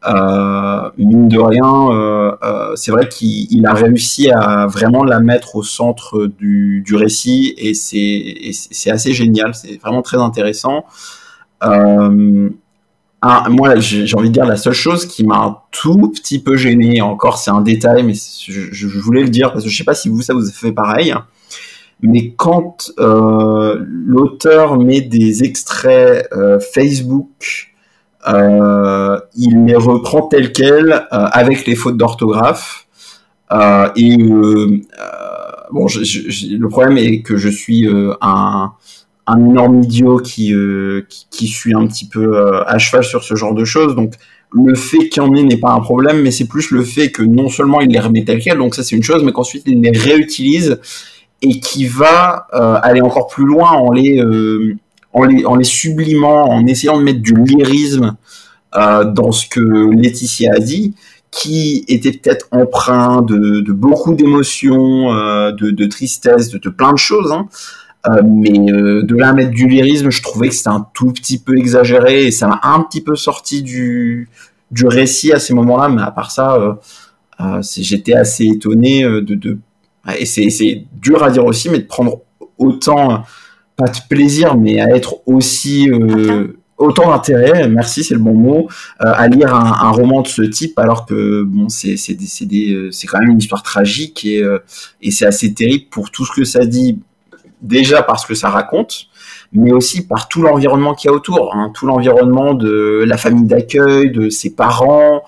[0.06, 5.56] euh, mine de rien, euh, euh, c'est vrai qu'il a réussi à vraiment la mettre
[5.56, 10.86] au centre du, du récit et c'est assez génial, c'est vraiment très intéressant.
[11.64, 12.50] Euh,
[13.50, 17.02] moi, j'ai envie de dire la seule chose qui m'a un tout petit peu gêné,
[17.02, 20.10] encore c'est un détail, mais je, voulais le dire parce que je sais pas si
[20.10, 21.16] vous ça vous fait pareil.
[22.04, 27.70] Mais quand euh, l'auteur met des extraits euh, Facebook
[28.28, 32.88] euh, il les reprend tels quels, avec les fautes d'orthographe.
[33.52, 37.88] Et bon, le problème est que je suis
[38.22, 38.72] un,
[39.28, 40.54] énorme idiot qui,
[41.10, 43.96] qui, qui un petit peu à cheval sur ce genre de choses.
[43.96, 44.14] Donc
[44.54, 47.12] le fait qu'il y en ait n'est pas un problème, mais c'est plus le fait
[47.12, 49.64] que non seulement il les remet tel quel, donc ça c'est une chose, mais qu'ensuite
[49.66, 50.80] il les réutilise
[51.44, 54.76] et qui va euh, aller encore plus loin en les, euh,
[55.12, 58.16] en les, en les sublimant, en essayant de mettre du lyrisme
[58.76, 59.60] euh, dans ce que
[59.94, 60.96] Laetitia a dit,
[61.32, 65.08] qui était peut-être empreint de, beaucoup d'émotions,
[65.52, 67.32] de, tristesse, de, plein de choses.
[67.32, 67.48] Hein.
[68.24, 71.58] mais de là à mettre du lyrisme, je trouvais que c'était un tout petit peu
[71.58, 74.30] exagéré et ça m'a un petit peu sorti du,
[74.70, 75.90] du récit à ces moments-là.
[75.90, 76.78] Mais à part ça,
[77.64, 79.58] j'étais assez étonné de
[80.18, 82.22] et c'est dur à dire aussi, mais de prendre
[82.58, 83.24] autant,
[83.76, 88.68] pas de plaisir, mais à être aussi euh, autant d'intérêt, merci, c'est le bon mot,
[89.02, 93.20] euh, à lire un, roman de ce type, alors que bon, c'est c'est c'est quand
[93.20, 94.60] même une histoire tragique et euh,
[95.02, 97.00] et c'est assez terrible pour tout ce que ça dit,
[97.62, 99.08] déjà parce que ça raconte,
[99.54, 103.46] mais aussi par tout l'environnement qu'il y a autour, hein, tout l'environnement de la famille
[103.46, 105.24] d'accueil, de ses parents,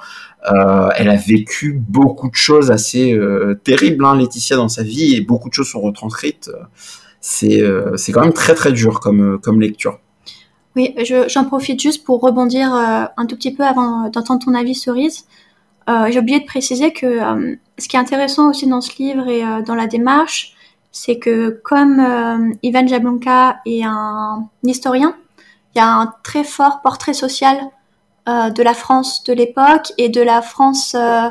[0.53, 5.15] euh, elle a vécu beaucoup de choses assez euh, terribles, hein, Laetitia, dans sa vie,
[5.15, 6.51] et beaucoup de choses sont retranscrites.
[7.21, 9.99] C'est euh, quand même très très dur comme, comme lecture.
[10.75, 10.93] Oui,
[11.29, 15.25] j'en profite juste pour rebondir un tout petit peu avant d'entendre ton avis, Cerise.
[15.87, 19.75] J'ai oublié de préciser que ce qui est intéressant aussi dans ce livre et dans
[19.75, 20.53] la démarche,
[20.91, 25.15] c'est que comme Ivan Jablonka est un historien,
[25.73, 27.57] il y a un très fort portrait social
[28.27, 31.29] euh, de la France de l'époque et de la France, euh,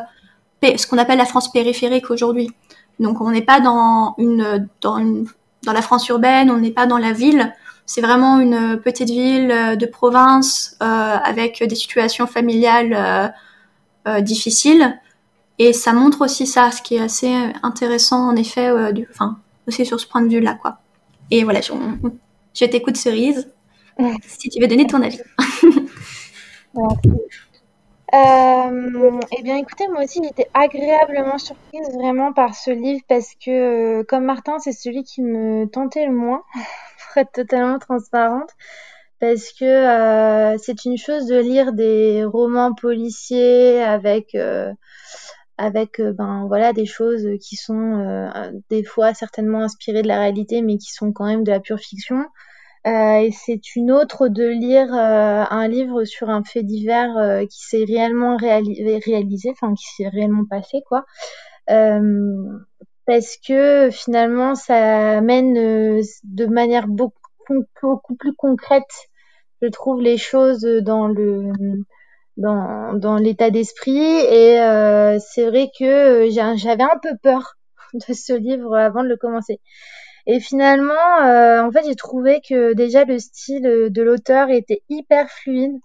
[0.62, 2.52] ce qu'on appelle la France périphérique aujourd'hui.
[3.00, 5.24] Donc on n'est pas dans une, dans
[5.64, 7.52] dans la France urbaine, on n'est pas dans la ville.
[7.84, 13.34] C'est vraiment une petite ville euh, de province avec des situations familiales
[14.20, 15.00] difficiles.
[15.58, 18.70] Et ça montre aussi ça, ce qui est assez intéressant en effet,
[19.10, 20.78] enfin aussi sur ce point de vue-là, quoi.
[21.32, 21.72] Et voilà, je,
[22.54, 23.48] je t'écoute cerise,
[24.28, 25.18] si tu veux donner ton avis.
[28.14, 34.00] Euh, eh bien, écoutez, moi aussi, j'étais agréablement surprise vraiment par ce livre parce que,
[34.00, 38.50] euh, comme Martin, c'est celui qui me tentait le moins, pour être totalement transparente,
[39.20, 44.36] parce que euh, c'est une chose de lire des romans policiers avec
[45.56, 48.30] avec ben voilà des choses qui sont
[48.70, 51.78] des fois certainement inspirées de la réalité, mais qui sont quand même de la pure
[51.78, 52.24] fiction.
[52.86, 57.46] Euh, et c'est une autre de lire euh, un livre sur un fait divers euh,
[57.46, 61.06] qui s'est réellement réalisé, enfin qui s'est réellement passé, quoi.
[63.06, 67.14] parce que finalement, ça amène de manière beaucoup,
[68.18, 69.08] plus concrète,
[69.62, 71.52] je trouve, les choses dans le
[72.36, 73.98] dans l'état d'esprit.
[73.98, 74.56] Et
[75.20, 77.56] c'est vrai que j'avais un peu peur
[77.94, 79.60] de ce livre avant de le commencer.
[80.26, 85.30] Et finalement, euh, en fait, j'ai trouvé que déjà le style de l'auteur était hyper
[85.30, 85.78] fluide,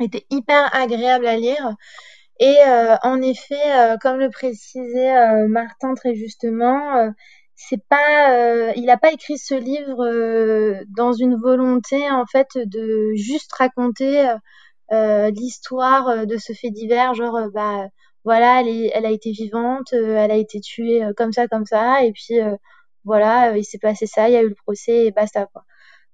[0.00, 1.74] était hyper agréable à lire.
[2.40, 7.12] Et euh, en effet, euh, comme le précisait Martin très justement,
[7.56, 13.52] c'est pas, il n'a pas écrit ce livre dans une volonté en fait de juste
[13.54, 14.28] raconter
[14.90, 17.88] l'histoire de ce fait divers, genre bah
[18.24, 22.12] voilà, elle, elle a été vivante, elle a été tuée comme ça, comme ça, et
[22.12, 22.38] puis
[23.08, 25.64] voilà, euh, il s'est passé ça, il y a eu le procès et basta quoi.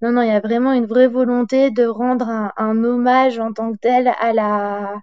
[0.03, 3.73] Non, non, il y a vraiment une vraie volonté de rendre un, hommage en tant
[3.73, 4.95] que tel à la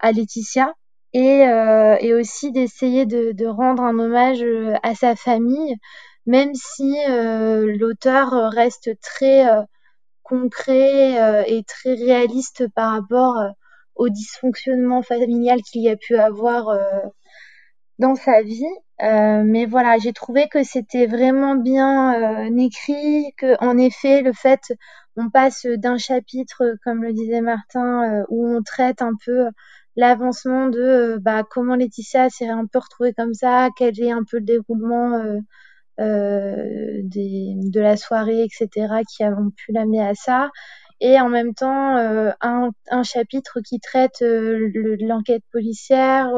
[0.00, 0.74] à Laetitia
[1.12, 5.76] et, euh, et aussi d'essayer de, de, rendre un hommage euh, à sa famille,
[6.26, 6.96] même si
[7.78, 9.44] l'auteur reste très
[10.22, 13.36] concret et très réaliste par rapport
[13.96, 16.68] au dysfonctionnement familial qu'il y a pu avoir
[18.02, 18.66] dans sa vie.
[19.02, 24.32] Euh, mais voilà, j'ai trouvé que c'était vraiment bien euh, écrit, que en effet, le
[24.32, 24.72] fait,
[25.16, 29.46] on passe d'un chapitre, comme le disait Martin, euh, où on traite un peu
[29.96, 34.38] l'avancement de bah, comment Laetitia s'est un peu retrouvée comme ça, quel est un peu
[34.38, 35.22] le déroulement
[35.98, 40.50] des, de la soirée, etc., qui ont pu l'amener à ça.
[41.00, 41.96] Et en même temps,
[42.40, 46.30] un, chapitre qui traite l'enquête policière,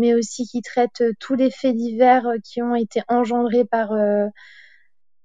[0.00, 3.92] mais aussi qui traite euh, tous les faits divers euh, qui ont été engendrés par
[3.92, 4.26] euh,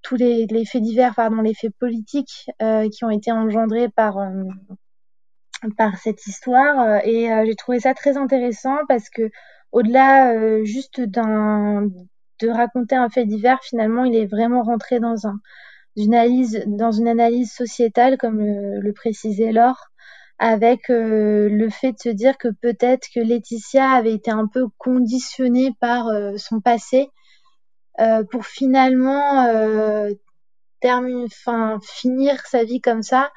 [0.02, 2.48] tous les, faits divers, pardon, les faits politiques
[2.92, 4.18] qui ont été engendrés par
[5.76, 7.04] par cette histoire.
[7.04, 9.30] Et j'ai trouvé ça très intéressant parce que
[9.72, 11.88] au-delà juste d'un
[12.40, 15.40] de raconter un fait divers finalement il est vraiment rentré dans un
[15.96, 19.90] une analyse dans une analyse sociétale comme le, le précisait Laure
[20.38, 24.66] avec euh, le fait de se dire que peut-être que Laetitia avait été un peu
[24.78, 27.08] conditionnée par euh, son passé
[28.00, 29.46] euh, pour finalement
[30.80, 33.32] termine, enfin, finir sa vie comme ça,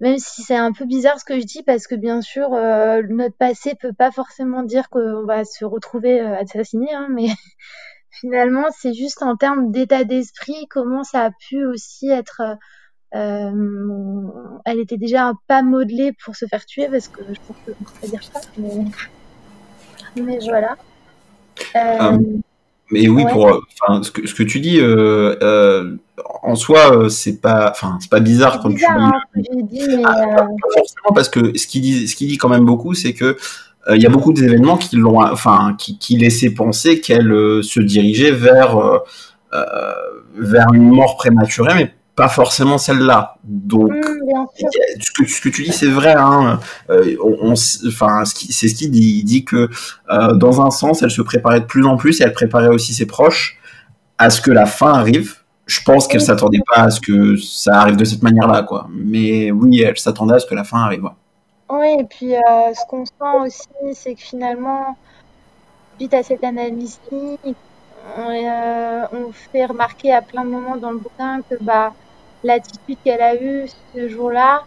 [0.00, 3.02] même si c'est un peu bizarre ce que je dis, parce que bien sûr, euh,
[3.08, 7.26] notre passé peut pas forcément dire qu'on va se retrouver euh, assassiné, hein, mais
[8.20, 12.42] finalement, c'est juste en termes d'état d'esprit, comment ça a pu aussi être.
[13.14, 13.52] Euh,
[14.64, 17.84] elle était déjà pas modelée pour se faire tuer, parce que je pense que on
[17.84, 18.84] peut pas dire ça, mais,
[20.20, 20.76] mais voilà.
[21.76, 22.18] Euh,
[22.90, 23.32] mais oui, ouais.
[23.32, 25.96] pour, enfin, ce que, ce que tu dis, euh,
[26.42, 30.26] en soi, c'est pas, enfin, c'est pas bizarre quand bizarre tu hein, dit, mais Ah,
[30.36, 30.46] pas
[30.76, 33.36] forcément parce que ce qu'il dit, ce qu'il dit quand même beaucoup, c'est que
[33.94, 38.32] il y a beaucoup d'événements qui l'ont, enfin, qui, qui laissaient penser qu'elle se dirigeait
[38.32, 39.02] vers
[40.36, 43.36] vers une mort prématurée, mais pas forcément celle-là.
[43.44, 44.68] Donc, sûr.
[45.00, 46.14] ce que, ce que tu dis, c'est vrai.
[46.16, 46.60] Hein.
[46.90, 47.54] Euh, on,
[47.88, 49.18] enfin, c'est ce qu'il dit.
[49.20, 49.68] Il dit que
[50.10, 52.94] euh, dans un sens, elle se préparait de plus en plus et elle préparait aussi
[52.94, 53.58] ses proches
[54.18, 55.36] à ce que la fin arrive.
[55.66, 56.26] Je pense qu'elle Oui.
[56.26, 58.86] s'attendait pas à ce que ça arrive de cette manière-là, quoi.
[58.92, 61.04] Mais oui, elle s'attendait à ce que la fin arrive.
[61.04, 61.10] ouais.
[61.70, 62.38] Oui, et puis euh,
[62.74, 63.12] ce qu'on sent
[63.46, 64.96] aussi, c'est que finalement,
[65.98, 67.38] suite à cette analyse-ci,
[68.18, 71.94] on, euh, on fait remarquer à plein de moments dans le bouquin que bah,
[72.44, 74.64] l'attitude qu'elle a eue ce jour-là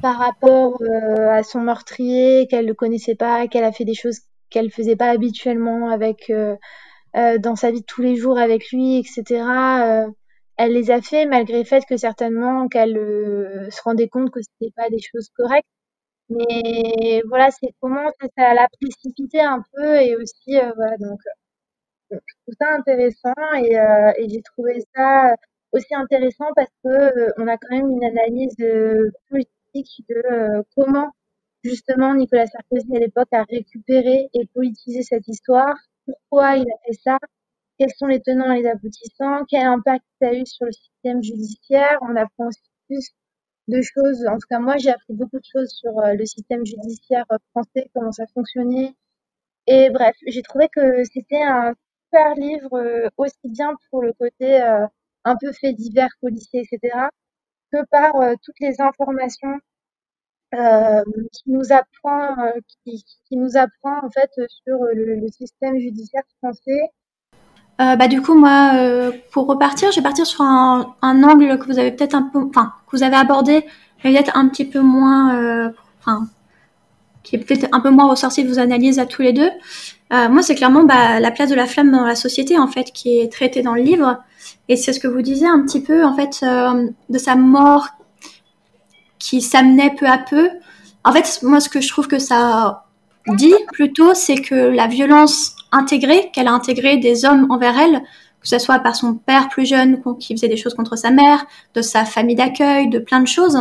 [0.00, 4.20] par rapport euh, à son meurtrier, qu'elle ne connaissait pas, qu'elle a fait des choses
[4.50, 6.56] qu'elle faisait pas habituellement avec euh,
[7.16, 9.44] euh, dans sa vie de tous les jours avec lui, etc.
[10.56, 12.94] elle les a fait malgré le fait que certainement qu'elle
[13.70, 15.66] se rendait compte que c'était pas des choses correctes.
[16.28, 21.20] Mais voilà, c'est comment ça, l'a précipité un peu et aussi voilà donc
[22.12, 23.32] euh, je trouve ça intéressant
[24.18, 25.34] et j'ai trouvé ça
[25.72, 30.62] aussi intéressant parce que euh, on a quand même une analyse euh, politique de euh,
[30.76, 31.10] comment
[31.64, 35.74] justement Nicolas Sarkozy à l'époque a récupéré et politisé cette histoire,
[36.06, 37.18] pourquoi il a fait ça,
[37.78, 41.22] quels sont les tenants et les aboutissants, quel impact ça a eu sur le système
[41.22, 41.98] judiciaire?
[42.02, 43.10] On apprend aussi plus
[43.68, 44.26] de choses.
[44.26, 48.12] En tout cas, moi, j'ai appris beaucoup de choses sur le système judiciaire français, comment
[48.12, 48.92] ça fonctionnait.
[49.68, 51.74] Et bref, j'ai trouvé que c'était un
[52.06, 54.86] super livre, aussi bien pour le côté euh,
[55.24, 57.08] un peu fait divers, policier, etc.,
[57.72, 59.58] que par euh, toutes les informations
[60.54, 61.02] euh,
[61.32, 64.30] qui nous apprend, euh, qui, qui nous apprend en fait
[64.64, 66.90] sur le, système judiciaire français.
[67.78, 71.80] Bah, du coup, moi, pour repartir, je vais partir sur un, un angle que vous
[71.80, 73.66] avez peut-être un peu, enfin, que vous avez abordé,
[74.00, 76.28] peut-être un petit peu moins, enfin,
[77.24, 79.50] qui est peut-être un peu moins ressorti de vos analyses à tous les deux.
[80.12, 83.18] Moi, c'est clairement bah, la place de la flamme dans la société, en fait, qui
[83.18, 84.22] est traitée dans le livre.
[84.72, 87.88] Et c'est ce que vous disiez un petit peu, en fait, euh, de sa mort
[89.18, 90.48] qui s'amenait peu à peu.
[91.04, 92.86] En fait, moi, ce que je trouve que ça
[93.26, 98.00] dit plutôt, c'est que la violence intégrée, qu'elle a intégrée des hommes envers elle,
[98.40, 101.44] que ce soit par son père plus jeune qui faisait des choses contre sa mère,
[101.74, 103.58] de sa famille d'accueil, de plein de choses,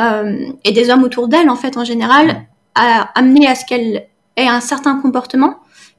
[0.00, 4.06] euh, et des hommes autour d'elle, en fait, en général, a amené à ce qu'elle
[4.38, 5.56] ait un certain comportement.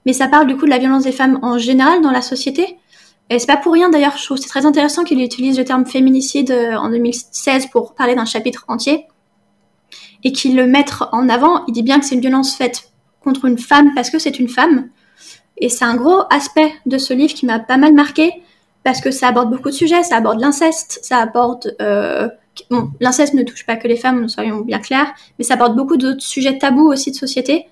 [0.08, 2.80] Mais ça parle du coup de la violence des femmes en général dans la société.
[3.32, 5.86] Et c'est pas pour rien d'ailleurs, je trouve c'est très intéressant qu'il utilise le terme
[5.86, 9.06] féminicide en 2016 pour parler d'un chapitre entier
[10.26, 11.66] et qu'il le mette en avant.
[11.68, 12.92] Il dit bien que c'est une violence faite
[13.24, 14.90] contre une femme parce que c'est une femme.
[15.58, 18.34] Et c'est un gros aspect de ce livre qui m'a pas mal marqué
[18.84, 20.04] parce que ça aborde beaucoup de sujets.
[20.04, 21.76] Ça aborde l'inceste, ça aborde.
[21.82, 22.28] Euh,
[22.70, 25.98] bon, l'inceste ne touche pas que les femmes, soyons bien clairs, mais ça aborde beaucoup
[25.98, 27.68] d'autres sujets tabous aussi de société.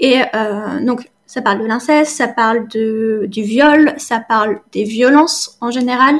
[0.00, 4.82] Et euh, donc, ça parle de l'inceste, ça parle de, du viol, ça parle des
[4.82, 6.16] violences en général,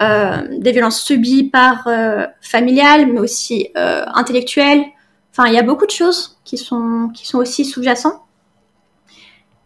[0.00, 4.84] euh, des violences subies par euh, familiales, mais aussi euh, intellectuelles.
[5.32, 8.26] Enfin, il y a beaucoup de choses qui sont, qui sont aussi sous-jacents.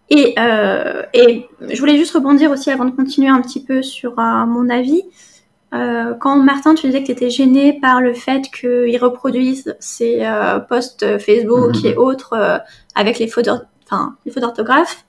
[0.09, 4.18] Et, euh, et je voulais juste rebondir aussi avant de continuer un petit peu sur
[4.18, 5.03] euh, mon avis.
[6.20, 10.20] Quand Martin, tu disais que tu étais gêné par le fait qu'ils reproduisent ces
[10.68, 11.87] posts Facebook mmh.
[11.87, 12.61] et autres
[12.95, 13.49] avec les fautes
[13.93, 15.05] enfin, d'orthographe,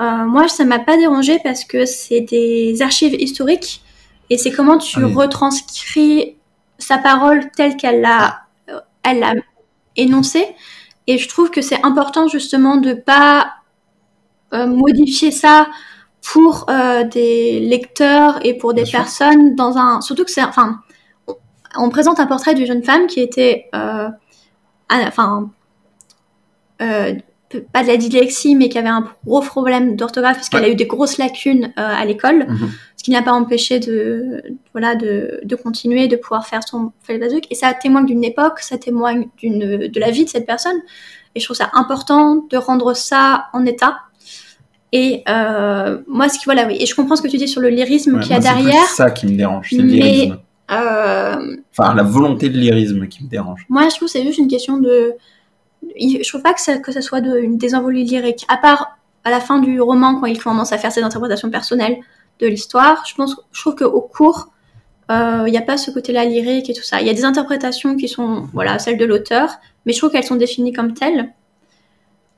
[0.00, 3.82] euh, moi, ça m'a pas dérangé parce que c'est des archives historiques
[4.30, 5.14] et c'est comment tu ah oui.
[5.14, 6.36] retranscris
[6.78, 8.42] sa parole telle qu'elle l'a,
[9.02, 9.34] elle l'a
[9.96, 10.46] énoncée.
[11.06, 13.54] Et je trouve que c'est important justement de pas
[14.54, 15.66] euh, modifier ça
[16.22, 19.56] pour euh, des lecteurs et pour des Bien personnes sûr.
[19.56, 20.80] dans un surtout que c'est enfin
[21.76, 24.08] on, présente un portrait d'une jeune femme qui était euh,
[24.88, 25.50] enfin
[26.80, 27.14] euh,
[27.58, 30.68] pas de la dyslexie mais qui avait un gros problème d'orthographe parce qu'elle ouais.
[30.68, 32.68] a eu des grosses lacunes euh, à l'école mm -hmm.
[32.96, 33.98] ce qui n'a pas empêché de
[34.72, 38.76] voilà de, de continuer de pouvoir faire son basique et ça témoigne d'une époque ça
[38.78, 40.80] témoigne d'une de la vie de cette personne
[41.34, 43.94] et je trouve ça important de rendre ça en état
[44.92, 47.62] et euh, moi, ce qui voilà, oui, et je comprends ce que tu dis sur
[47.62, 48.84] le lyrisme ouais, qu'il y a derrière.
[48.88, 50.38] C'est ça qui me dérange, c'est le lyrisme.
[50.70, 53.64] Euh, Enfin, la volonté de lyrisme qui me dérange.
[53.68, 55.14] moi, je trouve que c'est juste une question de.
[55.98, 58.44] Je trouve pas que ça, soit une désenvolée lyrique.
[58.48, 61.98] À part à la fin du roman, quand il commence à faire ses interprétations personnelles
[62.40, 64.48] de l'histoire, je pense, je trouve qu'au cours,
[65.10, 67.00] euh, il n'y a pas ce côté-là lyrique et tout ça.
[67.00, 69.50] Il y a des interprétations qui sont, voilà, celles de l'auteur,
[69.84, 71.32] mais je trouve qu'elles sont définies comme telles.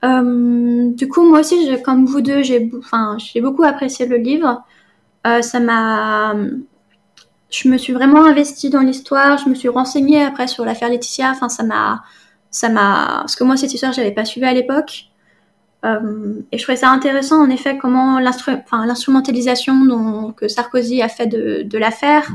[0.04, 4.62] Euh, du coup, moi aussi, comme vous deux, j'ai, enfin, j'ai beaucoup apprécié le livre.
[5.26, 6.34] Euh, ça m'a,
[7.50, 9.38] je me suis vraiment investie dans l'histoire.
[9.38, 11.30] Je me suis renseignée après sur l'affaire Laetitia.
[11.30, 12.02] Enfin, ça m'a,
[12.54, 15.06] ça m'a, parce que moi cette histoire, j'avais pas suivi à l'époque.
[15.84, 21.26] Euh, et je trouvais ça intéressant, en effet, comment enfin, l'instrumentalisation que Sarkozy a fait
[21.26, 22.30] de, de l'affaire.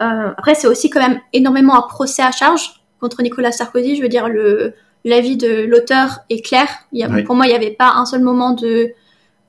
[0.00, 3.96] Euh, après, c'est aussi quand même énormément un procès à charge contre Nicolas Sarkozy.
[3.96, 6.68] Je veux dire, le, l'avis de l'auteur est clair.
[6.92, 7.24] Il y a, Oui.
[7.24, 8.92] Pour moi, il n'y avait pas un seul moment de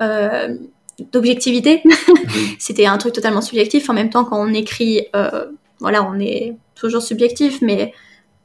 [0.01, 0.55] euh,
[1.11, 1.83] d'objectivité.
[2.59, 3.91] C'était un truc totalement subjectif.
[3.91, 5.45] En même temps, quand on écrit, euh,
[5.79, 7.93] voilà, on est toujours subjectif, mais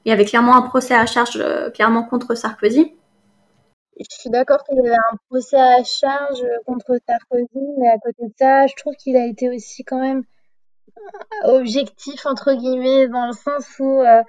[0.04, 2.94] il y avait clairement un procès à charge euh, clairement contre Sarkozy.
[3.98, 8.26] Je suis d'accord qu'il y avait un procès à charge contre Sarkozy, mais à côté
[8.26, 10.24] de ça, je trouve qu'il a été aussi quand même
[11.44, 14.22] objectif, entre guillemets, dans le sens où euh,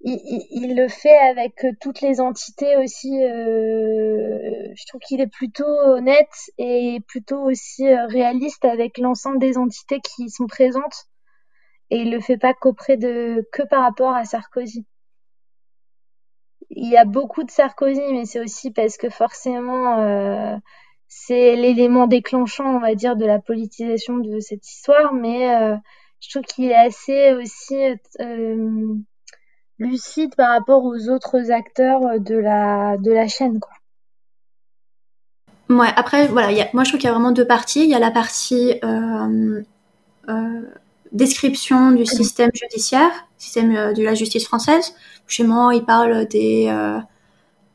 [0.00, 3.22] il, le fait avec toutes les entités aussi.
[3.24, 9.58] euh, je trouve qu'il est plutôt honnête et plutôt aussi euh, réaliste avec l'ensemble des
[9.58, 11.06] entités qui sont présentes.
[11.90, 14.86] Et il le fait pas qu'auprès de que par rapport à Sarkozy.
[16.70, 20.56] Il y a beaucoup de Sarkozy, mais c'est aussi parce que forcément, euh,
[21.08, 25.12] c'est l'élément déclenchant, on va dire, de la politisation de cette histoire.
[25.14, 25.76] Mais euh,
[26.20, 27.76] je trouve qu'il est assez aussi
[28.20, 28.94] euh,
[29.78, 33.72] lucide par rapport aux autres acteurs de la de la chaîne, quoi.
[35.70, 37.84] Ouais, après, voilà, il y a- moi je trouve qu'il y a vraiment deux parties.
[37.84, 39.62] Il y a la partie euh,
[40.28, 40.62] euh,
[41.12, 44.94] description du système judiciaire, système euh, de la justice française.
[45.26, 46.98] Chez moi, il parle des euh,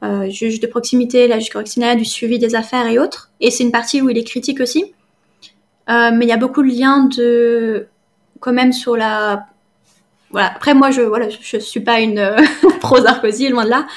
[0.03, 3.31] euh, juges de proximité, la juge correctionnelle, du suivi des affaires et autres.
[3.39, 4.93] Et c'est une partie où il est critique aussi.
[5.87, 7.87] Mais il y a beaucoup de liens de,
[8.43, 9.47] quand même sur la.
[10.29, 10.53] Voilà.
[10.53, 12.37] Après, moi, je voilà, je, suis pas une euh,
[12.81, 13.87] pro Sarkozy, loin de là.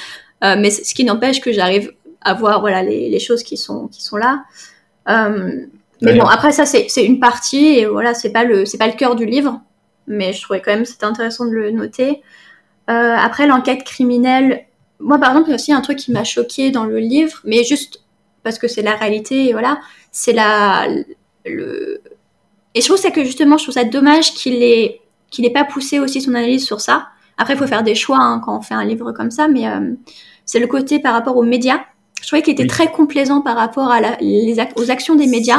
[0.44, 3.88] Euh, mais ce qui n'empêche que j'arrive à voir voilà les, les choses qui sont
[3.88, 4.44] qui sont là.
[5.08, 5.66] Euh,
[6.02, 8.92] mais bon, après ça c'est une partie et voilà c'est pas le c'est pas le
[8.92, 9.60] cœur du livre,
[10.06, 12.22] mais je trouvais quand même c'était intéressant de le noter.
[12.88, 14.66] Euh, après l'enquête criminelle,
[15.00, 17.40] moi par exemple il y a aussi un truc qui m'a choqué dans le livre,
[17.44, 18.02] mais juste
[18.42, 19.80] parce que c'est la réalité et voilà,
[20.12, 20.86] c'est la
[21.44, 22.02] le
[22.74, 25.64] et je trouve c'est que justement je trouve ça dommage qu'il ait qu'il ait pas
[25.64, 27.08] poussé aussi son analyse sur ça.
[27.38, 29.66] Après il faut faire des choix hein, quand on fait un livre comme ça, mais
[29.66, 29.94] euh,
[30.44, 31.80] c'est le côté par rapport aux médias.
[32.22, 32.68] Je trouvais qu'il était Oui.
[32.68, 35.58] très complaisant par rapport à la, les ac- aux actions des médias.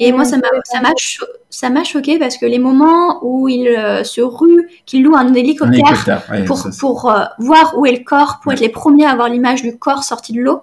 [0.00, 3.48] Et moi, ça m'a, ça m'a, cho- ça m'a choqué parce que les moments où
[3.48, 7.10] il euh, se rue, qu'il loue un Un hélicoptère hélicoptère, ouais, pour, ça, c'est- pour
[7.12, 8.54] euh, voir où est le corps, pour Ouais.
[8.54, 10.62] être les premiers à avoir l'image du corps sorti de l'eau,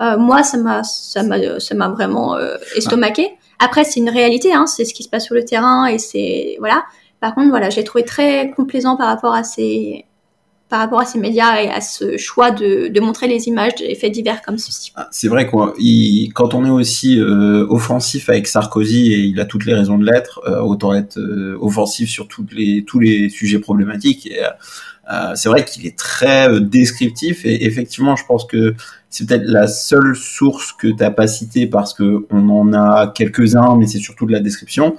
[0.00, 3.28] euh, moi, ça m'a, ça m'a, ça m'a vraiment euh, estomaqué.
[3.58, 6.56] Après, c'est une réalité, hein, c'est ce qui se passe sur le terrain et c'est
[6.58, 6.84] voilà.
[7.20, 10.06] Par contre, voilà, je l'ai trouvé très complaisant par rapport à ces,
[10.74, 13.94] par rapport à ces médias et à ce choix de, de montrer les images des
[13.94, 14.90] faits divers comme ceci.
[14.96, 15.72] Ah, C'est vrai quoi.
[16.34, 20.04] Quand on est aussi euh, offensif avec Sarkozy et il a toutes les raisons de
[20.04, 24.28] l'être, euh, autant être euh, offensif sur toutes les, tous les sujets problématiques.
[25.36, 28.74] C'est vrai qu'il est très descriptif et effectivement, je pense que
[29.10, 33.76] c'est peut-être la seule source que t'as pas citée parce que on en a quelques-uns,
[33.76, 34.96] mais c'est surtout de la description.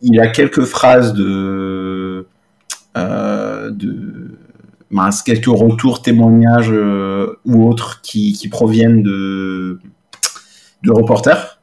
[0.00, 2.24] Il a quelques phrases de
[2.94, 4.29] de
[4.90, 9.80] mince, quelques retours, témoignages euh, ou autres qui, qui proviennent de,
[10.82, 11.60] de reporters.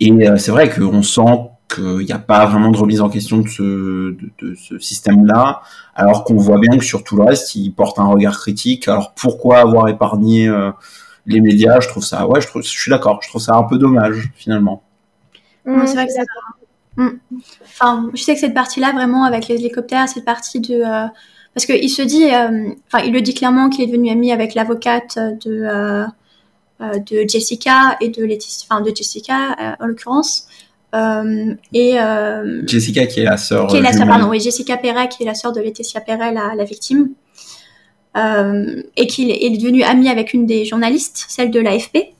[0.00, 3.38] Et euh, c'est vrai qu'on sent qu'il n'y a pas vraiment de remise en question
[3.38, 5.60] de ce, de, de ce système-là,
[5.94, 8.88] alors qu'on voit bien que sur tout le reste, il porte un regard critique.
[8.88, 10.70] Alors pourquoi avoir épargné euh,
[11.26, 11.80] les médias?
[11.80, 14.30] Je trouve ça, ouais, je, trouve, je suis d'accord, je trouve ça un peu dommage
[14.34, 14.82] finalement.
[15.66, 16.22] Ouais, c'est vrai que ça-
[16.98, 17.10] Mm.
[17.62, 20.82] Enfin, je sais que cette partie-là, vraiment, avec les hélicoptères, cette partie de.
[21.58, 22.24] Parce qu'il se dit.
[22.32, 26.04] euh, Enfin, il le dit clairement qu'il est devenu ami avec l'avocate de, euh,
[26.80, 28.66] euh, de Jessica et de Laetitia.
[28.70, 30.46] Enfin, de Jessica, en l'occurrence.
[30.94, 31.98] Euh, et.
[32.00, 33.66] euh, Jessica qui est la sœur.
[33.66, 36.32] qui est la sœur, pardon, oui, Jessica Perret, qui est la sœur de Laetitia Perret,
[36.32, 37.10] la, la victime.
[38.16, 42.14] Euh, et qu'il est devenu ami avec une des journalistes, celle de l'AFP.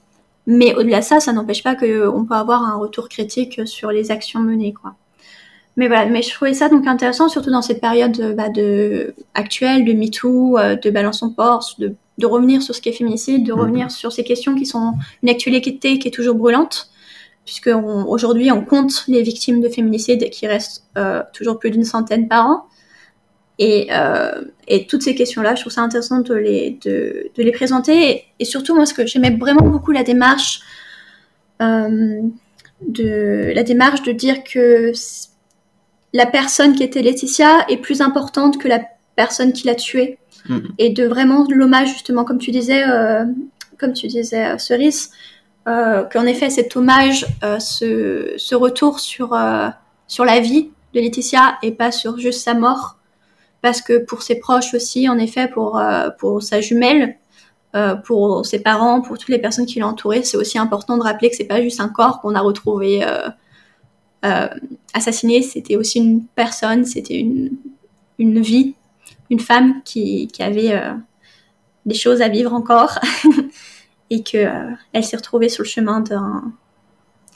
[0.49, 4.11] Mais au-delà de ça, ça n'empêche pas qu'on peut avoir un retour critique sur les
[4.11, 4.95] actions menées, quoi.
[5.79, 9.15] Mais voilà, mais je trouvais ça donc intéressant, surtout dans cette période euh, bah, de,
[9.35, 13.47] actuelle, de MeToo, euh, de Balance ton port, de, de revenir sur ce qu'est féminicide,
[13.47, 13.61] de Mhm.
[13.61, 16.91] revenir sur ces questions qui sont une actualité qui est toujours brûlante,
[17.45, 17.71] puisque
[18.09, 22.47] aujourd'hui on compte les victimes de féminicide qui restent euh, toujours plus d'une centaine par
[22.47, 22.65] an.
[23.61, 23.89] Et,
[24.69, 28.25] et toutes ces questions-là, je trouve ça intéressant de les, de, de les présenter.
[28.39, 30.61] Et, surtout, moi, ce que j'aimais vraiment beaucoup la démarche,
[31.59, 32.33] de
[33.53, 34.93] la démarche de dire que
[36.13, 38.81] la personne qui était Laetitia est plus importante que la
[39.17, 40.19] personne qui l'a tuée.
[40.49, 40.59] Mm.
[40.79, 43.25] Et de vraiment l'hommage, justement, comme tu disais, euh,
[43.79, 45.11] comme tu disais, euh, Cerise,
[45.67, 47.27] euh, qu'en effet, cet hommage,
[47.59, 49.39] ce, ce, retour sur,
[50.07, 52.97] sur la vie de Laetitia et pas sur juste sa mort.
[53.61, 55.83] Parce que pour ses proches aussi, en effet, pour,
[56.19, 57.17] pour sa jumelle,
[58.05, 61.29] pour ses parents, pour toutes les personnes qui l'ont entouré, c'est aussi important de rappeler
[61.29, 63.29] que c'est pas juste un corps qu'on a retrouvé euh,
[64.93, 67.57] assassinée, c'était aussi une personne, c'était une,
[68.19, 68.75] une vie,
[69.31, 70.93] une femme qui, qui avait euh,
[71.87, 72.99] des choses à vivre encore
[74.11, 76.53] et que euh, elle s'est retrouvée sur le chemin d'un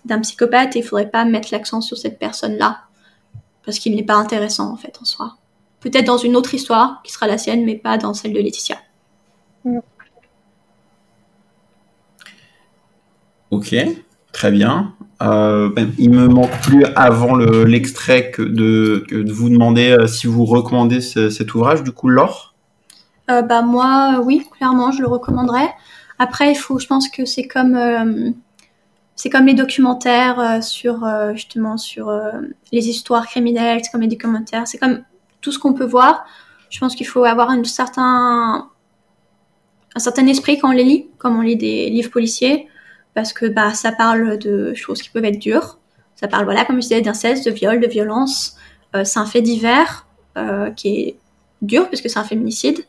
[0.05, 2.81] d'un psychopathe et il faudrait pas mettre l'accent sur cette personne-là
[3.65, 5.37] parce qu'il n'est pas intéressant en fait en soi.
[5.79, 8.79] Peut-être dans une autre histoire qui sera la sienne, mais pas dans celle de Laetitia.
[13.53, 13.77] Ok,
[14.33, 14.95] très bien.
[15.23, 20.45] Euh, ben, il me manque plus avant l'extrait que, de, vous demander euh, si vous
[20.45, 22.55] recommandez cet ouvrage, du coup, Laure?
[23.31, 25.73] Euh, bah, Moi, oui, clairement, je le recommanderais.
[26.19, 28.31] Après, il faut, je pense que c'est comme, euh,
[29.31, 32.13] comme les documentaires sur, justement, sur
[32.73, 35.03] les histoires criminelles, c'est comme les documentaires, c'est comme
[35.41, 36.25] tout ce qu'on peut voir.
[36.71, 38.69] Je pense qu'il faut avoir un certain,
[39.95, 42.69] un certain esprit quand on les lit, comme on lit des livres policiers
[43.15, 45.79] parce que bah, ça parle de choses qui peuvent être dures.
[46.15, 48.57] Ça parle, voilà, comme je disais, d'inceste, de viol, de violence.
[48.95, 50.07] Euh, c'est un fait divers
[50.37, 51.19] euh, qui est
[51.63, 52.87] dur puisque c'est un féminicide.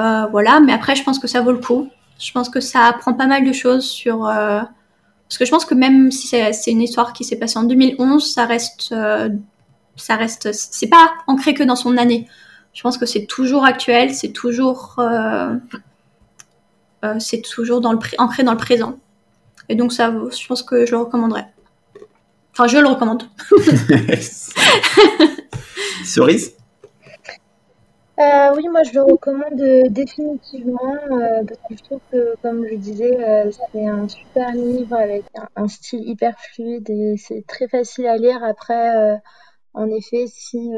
[0.00, 1.90] Euh, voilà, mais après, je pense que ça vaut le coup.
[2.18, 4.20] Je pense que ça apprend pas mal de choses sur.
[4.20, 8.32] Parce que je pense que même si c'est une histoire qui s'est passée en 2011,
[8.32, 8.94] ça reste.
[9.96, 10.52] Ça reste.
[10.52, 12.28] C'est pas ancré que dans son année.
[12.74, 15.02] Je pense que c'est toujours actuel, c'est toujours.
[17.18, 18.98] c'est toujours dans le, ancré dans le présent.
[19.68, 21.46] Et donc ça, je pense que je le recommanderais.
[22.52, 23.24] Enfin, je le recommande.
[26.04, 26.56] Cerise?
[28.18, 32.66] Euh, oui, moi je le recommande euh, définitivement euh, parce que je trouve que, comme
[32.66, 33.18] je disais,
[33.72, 35.24] c'est un super livre avec
[35.56, 38.44] un, style hyper fluide et c'est très facile à lire.
[38.44, 39.18] Après,
[39.74, 40.70] en effet, si,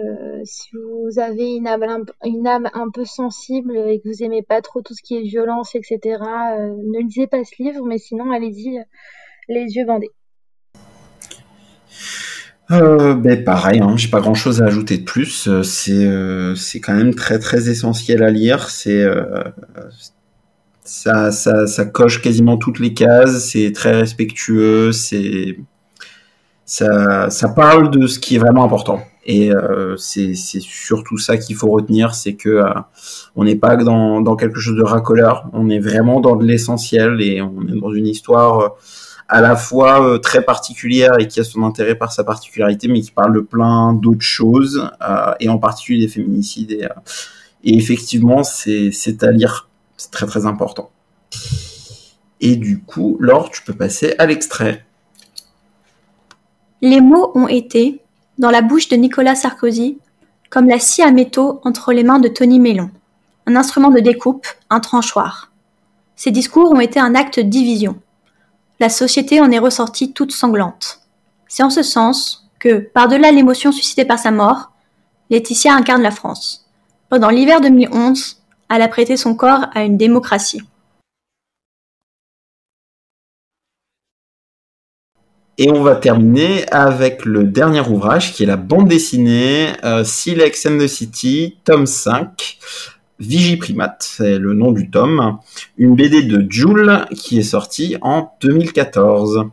[0.45, 4.95] si vous avez une âme, un peu sensible et que vous aimez pas trop tout
[4.95, 8.79] ce qui est violence, etc., ne lisez pas ce livre, mais sinon, allez-y
[9.49, 10.13] les yeux bandés.
[12.71, 15.49] Euh, ben pareil, hein, j'ai pas grand chose à ajouter de plus.
[15.49, 18.71] Euh, c'est euh, quand même très très essentiel à lire.
[18.71, 19.45] C'est euh,
[20.83, 23.51] ça, ça, ça coche quasiment toutes les cases.
[23.51, 24.93] C'est très respectueux.
[24.93, 25.59] C'est
[26.65, 29.03] ça, ça parle de ce qui est vraiment important.
[29.27, 32.63] Et euh, c'est surtout ça qu'il faut retenir, c'est que
[33.37, 35.49] on n'est pas dans, dans quelque chose de racoleur.
[35.53, 38.75] On est vraiment dans de l'essentiel et on est dans une histoire
[39.29, 43.01] à la fois euh, très particulière et qui a son intérêt par sa particularité, mais
[43.01, 46.73] qui parle de plein d'autres choses, euh, et en particulier des féminicides.
[46.73, 46.89] Et, euh,
[47.65, 50.91] et effectivement, c'est à lire, c'est très très important.
[52.41, 54.85] Et du coup, Laure, tu peux passer à l'extrait.
[56.87, 58.03] Les mots ont été,
[58.37, 59.97] dans la bouche de Nicolas Sarkozy,
[60.51, 62.91] comme la scie à métaux entre les mains de Tony Mellon,
[63.47, 65.51] un instrument de découpe, un tranchoir.
[66.15, 67.97] Ces discours ont été un acte de division,
[68.81, 71.01] la société en est ressortie toute sanglante.
[71.49, 74.71] C'est en ce sens que, par-delà l'émotion suscitée par sa mort,
[75.31, 76.67] Laetitia incarne la France.
[77.09, 80.61] Pendant l'hiver 2011, elle a prêté son corps à une démocratie.
[85.57, 90.67] Et on va terminer avec le dernier ouvrage qui est la bande dessinée euh, Silex
[90.67, 92.59] and the City, tome 5,
[93.21, 95.39] Vigiprimate, c'est le nom du tome,
[95.79, 99.45] une BD de Jules qui est sortie en 2014.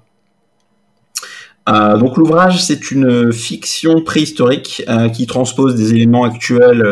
[1.70, 6.84] Euh, donc l'ouvrage c'est une fiction préhistorique euh, qui transpose des éléments actuels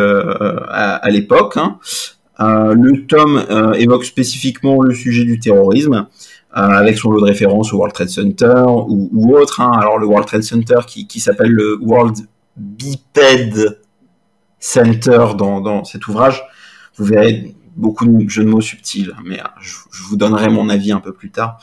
[0.70, 1.57] à, l'époque.
[1.57, 1.80] Hein.
[2.38, 3.43] le tome
[3.76, 6.05] évoque spécifiquement le sujet du terrorisme,
[6.52, 9.62] avec son lot de références au World Trade Center ou, autre.
[9.62, 9.72] Hein.
[9.80, 12.18] Alors le World Trade Center qui, s'appelle le World
[12.58, 13.80] Biped
[14.60, 16.43] Center dans, dans cet ouvrage,
[16.97, 20.91] vous verrez beaucoup de jeux de mots subtils, mais euh, je, vous donnerai mon avis
[20.91, 21.60] un peu plus tard.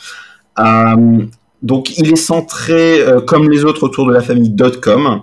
[0.59, 1.27] Euh,
[1.63, 5.23] donc, il est centré, euh, comme les autres, autour de la famille Dotcom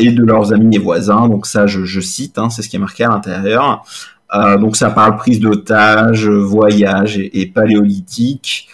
[0.00, 1.28] et de leurs amis et voisins.
[1.28, 3.84] Donc ça, je, cite, hein, c'est ce qui est marqué à l'intérieur.
[4.32, 8.68] Donc ça parle prise d'otages, voyage et, paléolithique,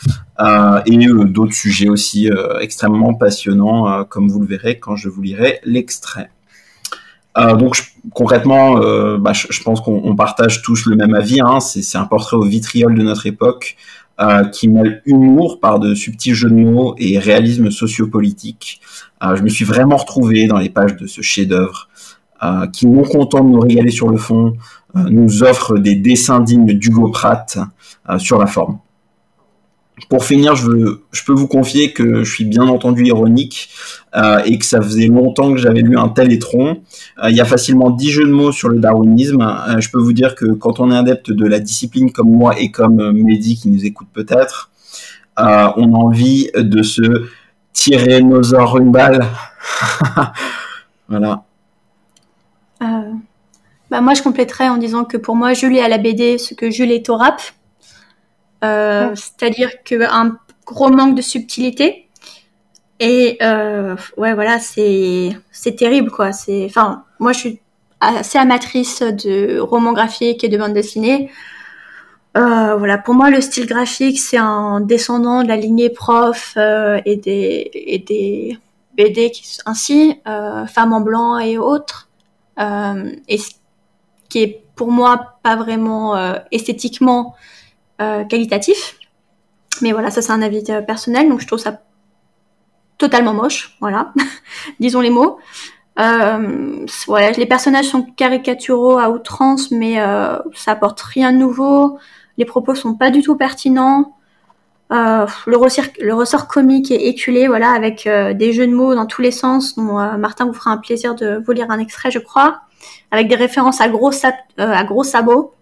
[0.87, 2.29] et d'autres sujets aussi
[2.61, 6.31] extrêmement passionnants, comme vous le verrez quand je vous lirai l'extrait.
[7.37, 7.77] Euh, donc
[8.13, 11.41] concrètement, euh, bah, je, pense qu'on partage tous le même avis.
[11.41, 11.61] Hein.
[11.61, 13.77] C'est un portrait au vitriol de notre époque
[14.21, 18.81] euh, qui mêle humour par de subtils jeux de mots et réalisme sociopolitique.
[19.21, 21.89] je me suis vraiment retrouvé dans les pages de ce chef-d'œuvre
[22.73, 24.55] qui, non content de nous régaler sur le fond,
[24.95, 27.59] nous offre des dessins dignes d'Hugo Pratt
[28.19, 28.79] sur la forme.
[30.09, 33.71] Pour finir, je, veux, je peux vous confier que je suis bien entendu ironique
[34.17, 36.83] euh, et que ça faisait longtemps que j'avais lu un tel étron.
[37.23, 39.41] Euh, il y a facilement dix jeux de mots sur le darwinisme.
[39.41, 42.59] Euh, je peux vous dire que quand on est adepte de la discipline comme moi
[42.59, 44.71] et comme Mehdi qui nous écoute peut-être,
[45.37, 47.03] on a envie de se
[47.73, 48.43] tirer nos
[48.77, 49.25] une balle.
[51.09, 51.45] voilà.
[53.95, 56.69] Bah moi, je compléterais en disant que pour moi, Julie à la BD ce que
[56.69, 57.41] Jules est au rap.
[58.65, 60.37] Euh, c'est-à-dire qu'un
[60.67, 62.09] gros manque de subtilité.
[62.99, 65.37] Et euh, ouais, voilà, c'est
[65.79, 66.33] terrible quoi.
[66.33, 67.61] C'est, enfin, moi je suis
[68.01, 71.31] assez amatrice de romans graphiques et de bandes dessinées.
[72.37, 77.15] Euh, voilà, pour moi, le style graphique, c'est un descendant de la lignée prof et
[77.15, 78.59] des et des
[78.97, 82.09] BD qui, ainsi, femmes en blanc et autres,
[82.59, 83.39] et
[84.35, 87.37] qui est pour moi pas vraiment esthétiquement
[88.01, 88.99] euh, qualitatif.
[89.81, 91.81] Mais voilà, ça c'est un avis euh, personnel, donc je trouve ça
[92.99, 94.13] totalement moche, voilà,
[94.81, 95.39] disons les mots.
[96.01, 102.01] Euh, voilà, les personnages sont caricaturaux à outrance, mais euh, ça apporte rien de nouveau.
[102.37, 104.17] Les propos sont pas du tout pertinents.
[104.93, 109.07] Euh, le, ressort, le, ressort, comique est éculé, voilà, avec des jeux de mots dans
[109.07, 109.77] tous les sens.
[109.77, 112.63] Dont Martin vous fera un plaisir de vous lire un extrait, je crois,
[113.11, 114.11] avec des références à gros,
[114.59, 115.55] à gros sabots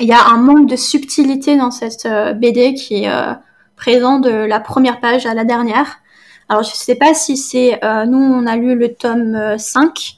[0.00, 3.34] il y a un manque de subtilité dans cette euh, BD qui est euh,
[3.76, 6.00] présent de la première page à la dernière.
[6.48, 10.16] Alors je ne sais pas si c'est euh, nous on a lu le tome 5.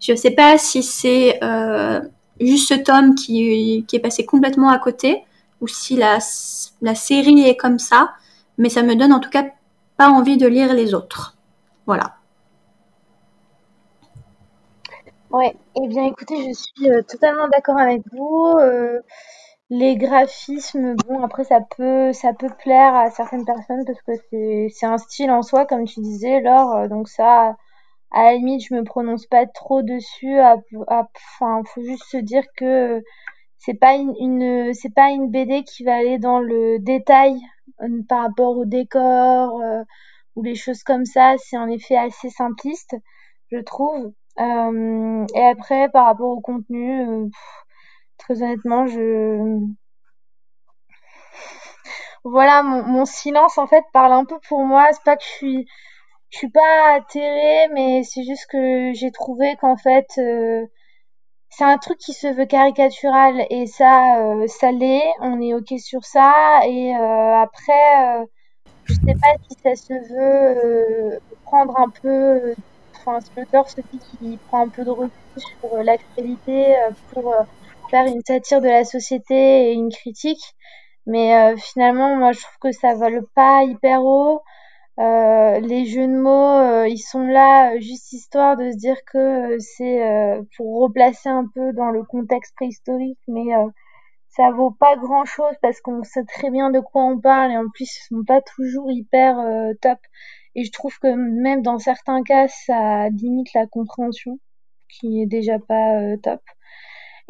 [0.00, 1.40] Je ne sais pas si c'est
[2.40, 5.22] juste ce tome qui, qui, est passé complètement à côté
[5.60, 6.18] ou si la,
[6.82, 8.12] la série est comme ça,
[8.58, 9.46] mais ça me donne en tout cas
[9.96, 11.36] pas envie de lire les autres.
[11.86, 12.15] Voilà.
[15.36, 18.54] Ouais, eh bien écoutez, je suis euh, totalement d'accord avec vous.
[18.58, 19.00] Euh,
[19.70, 24.86] les graphismes, bon après ça peut ça peut plaire à certaines personnes parce que c'est
[24.86, 27.56] un style en soi comme tu disais Laure, euh, donc ça
[28.12, 30.38] à la limite je me prononce pas trop dessus.
[30.88, 33.02] Enfin, faut juste se dire que
[33.58, 37.36] c'est pas une, pas une BD qui va aller dans le détail
[38.08, 39.60] par rapport au décor
[40.36, 41.36] ou les choses comme ça.
[41.38, 42.96] C'est en effet assez simpliste,
[43.52, 44.12] je trouve.
[44.38, 47.26] Euh, et après, par rapport au contenu, euh,
[48.18, 49.60] très honnêtement, je
[52.24, 54.88] voilà, mon, silence en fait parle un peu pour moi.
[54.92, 55.66] C'est pas que je suis,
[56.30, 60.66] je suis pas atterrée, mais c'est juste que j'ai trouvé qu'en fait, euh,
[61.50, 64.18] c'est un truc qui se veut caricatural et ça,
[64.48, 65.04] ça l'est.
[65.20, 66.60] On est ok sur ça.
[66.66, 68.26] Et après,
[68.84, 72.54] je sais pas si ça se veut prendre un peu
[73.06, 77.32] enfin, un auteur, celui qui prend un peu de recul sur euh, l'actualité euh, pour
[77.32, 77.42] euh,
[77.90, 80.54] faire une satire de la société et une critique.
[81.06, 84.42] Mais finalement, moi, je trouve que ça vole pas hyper haut.
[84.98, 90.00] les jeux de mots, ils sont là juste histoire de se dire que c'est
[90.56, 93.52] pour replacer un peu dans le contexte préhistorique, mais
[94.30, 97.56] ça vaut pas grand chose parce qu'on sait très bien de quoi on parle et
[97.56, 99.36] en plus ils sont pas toujours hyper
[99.80, 100.00] top.
[100.56, 104.40] Et je trouve que même dans certains cas, ça limite la compréhension,
[104.88, 106.40] qui est déjà pas euh, top.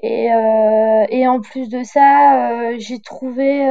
[0.02, 3.66] Et, euh, et en plus de ça, euh, j'ai trouvé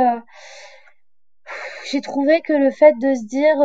[1.90, 3.56] j'ai trouvé que le fait de se dire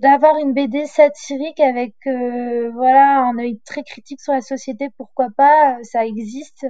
[0.00, 5.78] d'avoir une BD satirique avec voilà un œil très critique sur la société, pourquoi pas,
[5.82, 6.66] ça existe.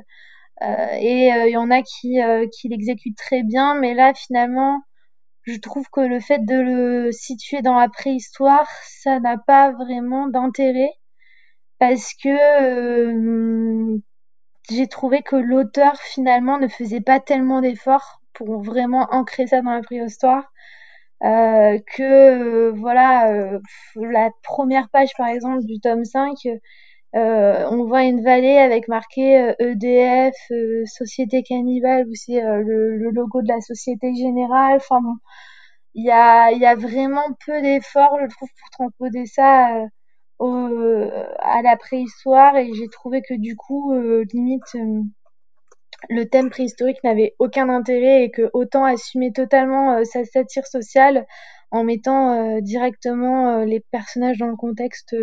[0.63, 2.19] et il y en a qui,
[2.53, 4.83] qui l'exécutent très bien, mais là finalement
[5.47, 10.29] je trouve que le fait de le situer dans la préhistoire, ça n'a pas vraiment
[10.29, 10.91] d'intérêt
[11.79, 12.29] parce que
[12.63, 13.99] euh,
[14.71, 19.73] j'ai trouvé que l'auteur finalement ne faisait pas tellement d'efforts pour vraiment ancrer ça dans
[19.73, 20.53] la préhistoire.
[21.23, 23.59] Euh, que euh, voilà
[23.95, 26.37] la première page par exemple du tome 5
[27.15, 33.49] on voit une vallée avec marqué EDF e Société Cannibale où c'est le, logo de
[33.49, 35.15] la Société Générale enfin bon
[35.97, 39.87] il y a, vraiment peu d'efforts, je trouve, pour transposer ça
[40.43, 42.57] euh, à la préhistoire.
[42.57, 45.03] Et j'ai trouvé que du coup, euh, limite, euh,
[46.11, 51.27] le thème préhistorique n'avait aucun intérêt et que autant assumer totalement sa satire sociale
[51.71, 55.17] en mettant directement les personnages dans le contexte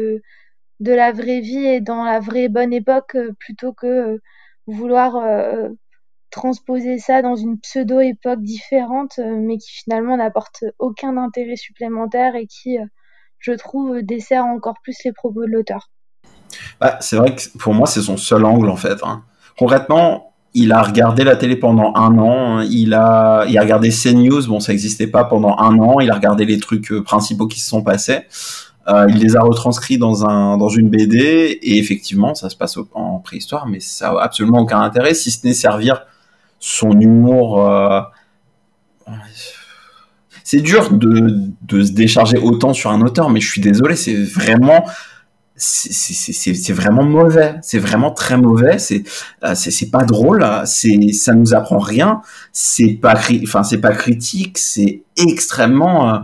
[0.84, 4.20] de la vraie vie et dans la vraie bonne époque plutôt que
[4.68, 5.16] vouloir
[6.30, 12.78] transposer ça dans une pseudo-époque différente, mais qui finalement n'apporte aucun intérêt supplémentaire et qui,
[13.40, 15.90] je trouve, dessert encore plus les propos de l'auteur.
[16.80, 18.98] Bah, c'est vrai que pour moi, c'est son seul angle en fait.
[19.04, 19.24] Hein.
[19.58, 22.62] Concrètement, il a regardé la télé pendant un an.
[22.62, 24.48] Il a, il a regardé CNews.
[24.48, 26.00] Bon, ça n'existait pas pendant un an.
[26.00, 28.22] Il a regardé les trucs euh, principaux qui se sont passés.
[28.88, 32.78] Euh, il les a retranscrits dans un dans une BD et effectivement, ça se passe
[32.94, 36.06] en préhistoire, mais ça a absolument aucun intérêt si ce n'est servir
[36.60, 37.66] son humour.
[37.70, 38.02] Euh...
[40.44, 44.22] C'est dur de, de se décharger autant sur un auteur, mais je suis désolé, c'est
[44.22, 44.86] vraiment
[45.56, 49.04] c'est vraiment mauvais, c'est vraiment très mauvais, c'est
[49.44, 52.22] euh, c'est pas drôle, c'est ça nous apprend rien,
[52.52, 56.24] c'est pas pas critique, c'est extrêmement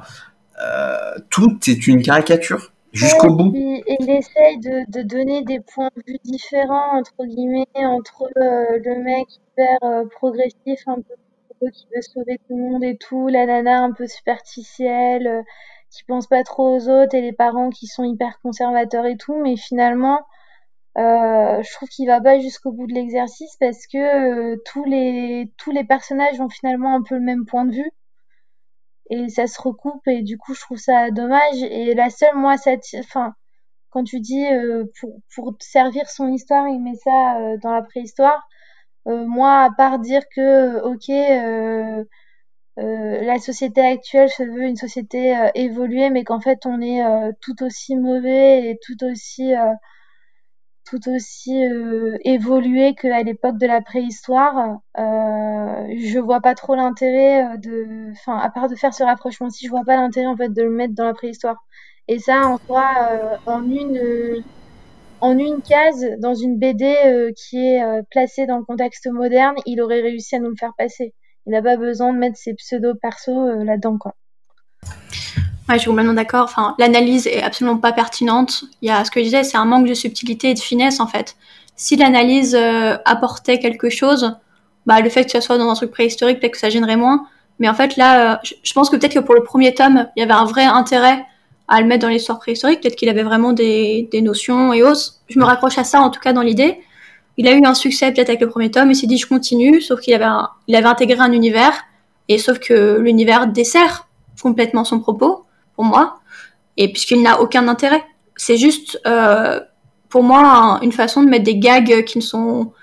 [1.29, 3.51] tout est une caricature jusqu'au bout.
[3.55, 9.27] il essaye de, de, donner des points de vue différents entre guillemets entre le mec
[9.29, 9.77] hyper
[10.11, 11.13] progressif un peu
[11.67, 15.43] qui veut sauver tout le monde et tout, la nana un peu superficielle
[15.89, 19.35] qui pensent pas trop aux autres et les parents qui sont hyper conservateurs et tout,
[19.41, 20.19] mais finalement,
[20.97, 23.97] euh, je trouve qu'il va pas jusqu'au bout de l'exercice parce que
[24.53, 27.91] euh, tous les tous les personnages ont finalement un peu le même point de vue
[29.09, 31.61] et ça se recoupe et du coup je trouve ça dommage.
[31.63, 33.33] Et la seule moi cette enfin
[33.91, 37.83] quand tu dis euh, pour pour servir son histoire il met ça euh, dans la
[37.83, 38.47] préhistoire
[39.05, 42.05] moi à part dire que ok
[42.79, 47.03] euh, la société actuelle se veut une société euh, évoluée, mais qu'en fait on est
[47.03, 49.53] euh, tout aussi mauvais et tout aussi
[50.89, 51.63] tout aussi
[52.23, 54.79] évolué qu'à l'époque de la préhistoire.
[54.95, 59.71] je vois pas trop l'intérêt de, enfin à part de faire ce rapprochement, si je
[59.71, 61.57] vois pas l'intérêt en fait de le mettre dans la préhistoire.
[62.07, 62.85] Et ça en soi,
[63.45, 64.43] en une
[65.21, 70.01] en une case dans une BD qui est placée dans le contexte moderne, il aurait
[70.01, 71.13] réussi à nous le faire passer
[71.49, 74.13] il n'a pas besoin de mettre ses pseudo persos euh, là-dedans quoi.
[75.69, 76.45] Ouais, je suis complètement d'accord.
[76.45, 78.63] Enfin, l'analyse est absolument pas pertinente.
[78.81, 80.99] Il y a ce que je disais, c'est un manque de subtilité et de finesse
[80.99, 81.35] en fait.
[81.75, 84.35] Si l'analyse euh, apportait quelque chose,
[84.87, 87.27] bah le fait que ça soit dans un truc préhistorique, peut-être que ça gênerait moins.
[87.59, 90.21] Mais en fait là, euh, je pense que peut-être que pour le premier tome, il
[90.21, 91.23] y avait un vrai intérêt
[91.67, 92.81] à le mettre dans l'histoire préhistorique.
[92.81, 95.19] Peut-être qu'il avait vraiment des, des notions et autres.
[95.27, 96.79] Je me raccroche à ça en tout cas dans l'idée.
[97.37, 99.81] Il a eu un succès peut-être avec le premier tome, il s'est dit je continue,
[99.81, 100.25] sauf qu'il avait,
[100.67, 101.73] il avait intégré un univers,
[102.27, 104.07] et sauf que l'univers dessert
[104.41, 105.45] complètement son propos,
[105.79, 106.19] pour moi,
[106.75, 108.03] et puisqu'il n'a aucun intérêt.
[108.35, 109.61] C'est juste, euh,
[110.09, 112.73] pour moi, une façon de mettre des gags qui ne sont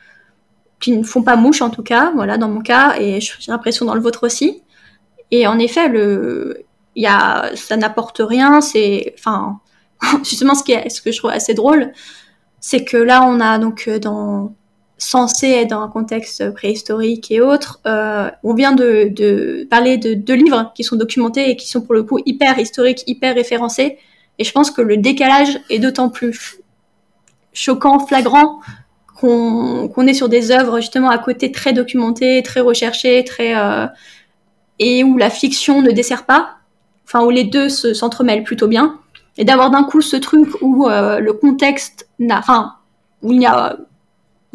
[0.80, 3.84] qui ne font pas mouche en tout cas, voilà dans mon cas, et j'ai l'impression
[3.84, 4.62] dans le vôtre aussi.
[5.30, 8.62] Et en effet, le, y a, ça n'apporte rien.
[8.62, 9.60] C'est, enfin,
[10.24, 11.92] justement ce qui est, ce que je trouve assez drôle,
[12.60, 14.54] c'est que là, on a donc euh, dans
[14.98, 17.80] censé être dans un contexte préhistorique et autres.
[17.86, 21.94] Euh, on vient de, parler de deux livres qui sont documentés et qui sont pour
[21.94, 23.98] le coup hyper historiques, hyper référencés.
[24.38, 26.58] Et je pense que le décalage est d'autant plus
[27.52, 28.60] choquant, flagrant,
[29.18, 33.86] qu'on est sur des œuvres justement à côté très documentées, très recherchées, très euh,
[34.78, 36.56] et où la fiction ne dessert pas,
[37.04, 38.98] enfin où les deux s'entremêlent plutôt bien
[39.38, 42.74] et d'avoir d'un coup ce truc où euh, le contexte n'a, enfin,
[43.22, 43.76] où il n'y a,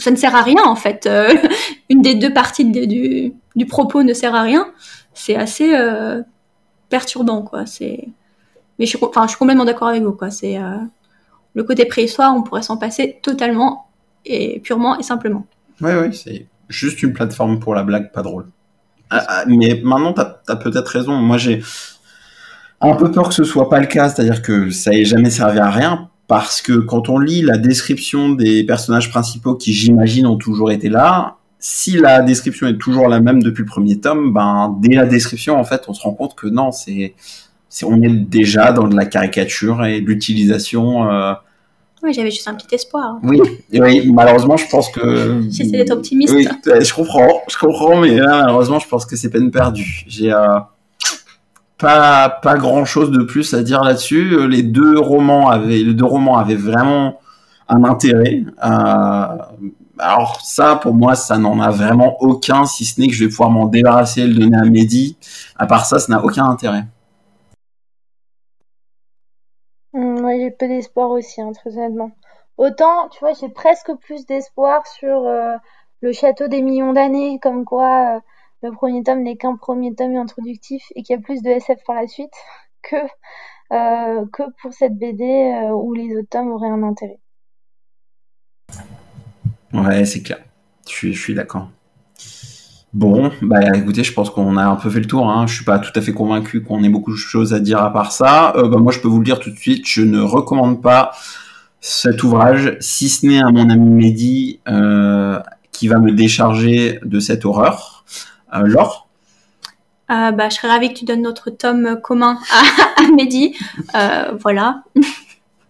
[0.02, 1.06] ça ne sert à rien en fait.
[1.06, 1.34] Euh,
[1.90, 4.68] une des deux parties du, propos ne sert à rien.
[5.14, 6.22] C'est assez euh,
[6.90, 7.66] perturbant quoi.
[7.80, 10.32] Mais je suis, complètement d'accord avec vous quoi.
[10.32, 10.60] C'est
[11.54, 13.88] le côté préhistoire, on pourrait s'en passer totalement
[14.26, 15.46] et purement et simplement.
[15.82, 18.48] Oui, oui, c'est juste une plateforme pour la blague, pas drôle.
[19.10, 21.14] Ah, ah, mais maintenant, tu as, peut-être raison.
[21.18, 21.62] Moi, j'ai
[22.80, 25.60] un peu peur que ce soit pas le cas, c'est-à-dire que ça ait jamais servi
[25.60, 30.38] à rien, parce que quand on lit la description des personnages principaux qui, j'imagine, ont
[30.38, 34.78] toujours été là, si la description est toujours la même depuis le premier tome, ben
[34.80, 37.16] dès la description, en fait, on se rend compte que non, c'est,
[37.68, 41.12] c'est on est déjà dans de la caricature et l'utilisation.
[41.12, 41.34] Euh...
[42.02, 43.20] Oui, j'avais juste un petit espoir.
[43.24, 43.42] Oui,
[43.74, 45.42] oui malheureusement, je pense que.
[45.50, 46.34] J'essaie d'être optimiste.
[46.34, 50.06] Oui, je comprends, je comprends, mais là, malheureusement, je pense que c'est peine perdue.
[50.08, 50.32] J'ai.
[50.32, 50.60] Euh
[51.82, 54.34] pas pas grand chose de plus à dire là-dessus.
[54.34, 57.20] Euh, les deux romans avaient les deux romans avaient vraiment
[57.68, 58.44] un intérêt.
[58.64, 59.38] Euh,
[60.00, 63.30] alors ça, pour moi, ça n'en a vraiment aucun, si ce n'est que je vais
[63.30, 65.18] pouvoir m'en débarrasser et le donner à Mehdi.
[65.58, 66.86] À part ça, ça n'a aucun intérêt.
[69.94, 72.12] moi, j'ai peu d'espoir aussi, hein, très honnêtement.
[72.58, 75.56] Autant, tu vois, j'ai presque plus d'espoir sur euh,
[76.02, 78.22] le château des millions d'années, comme quoi
[78.64, 81.80] le premier tome n'est qu'un premier tome introductif et qu'il y a plus de SF
[81.86, 82.34] par la suite
[82.84, 82.98] que
[83.70, 85.24] que pour cette BD
[85.74, 87.20] où les autres tomes auraient un intérêt.
[89.74, 90.40] Ouais, c'est clair.
[90.88, 91.70] Je suis, je suis d'accord.
[92.94, 95.30] Bon, bah écoutez, je pense qu'on a un peu fait le tour.
[95.30, 95.48] Hein.
[95.48, 97.94] Je suis pas tout à fait convaincu qu'on ait beaucoup de choses à dire à
[97.94, 98.54] part ça.
[98.58, 101.12] Euh, bah, moi, je peux vous le dire tout de suite, je ne recommande pas
[101.80, 105.40] cet ouvrage, si ce n'est à mon ami Mehdi, euh,
[105.72, 108.01] qui va me décharger de cette horreur.
[108.54, 109.08] Euh, Laure
[110.12, 113.56] euh, bah, Je serais ravie que tu donnes notre tome commun à, à Mehdi.
[113.96, 114.84] Euh, voilà.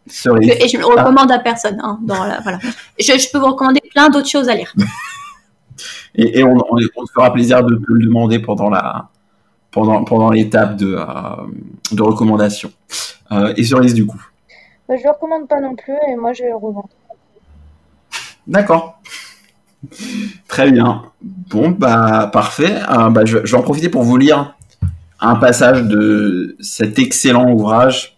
[0.07, 1.79] Et je ne le recommande à personne.
[1.81, 2.59] Hein, dans la, voilà.
[2.99, 4.73] je, je peux vous recommander plein d'autres choses à lire.
[6.15, 9.09] Et, on, on, se fera plaisir de te le demander pendant la
[9.71, 11.05] pendant pendant l'étape de euh,
[11.91, 12.71] de recommandation.
[13.31, 14.21] Euh, et cerise du coup.
[14.89, 16.89] Bah, je le recommande pas non plus et moi je le revends.
[18.45, 19.01] D'accord.
[20.47, 21.03] Très bien.
[21.21, 22.81] Bon bah parfait.
[22.89, 24.55] Euh, bah, je, vais en profiter pour vous lire
[25.19, 28.17] un passage de cet excellent ouvrage.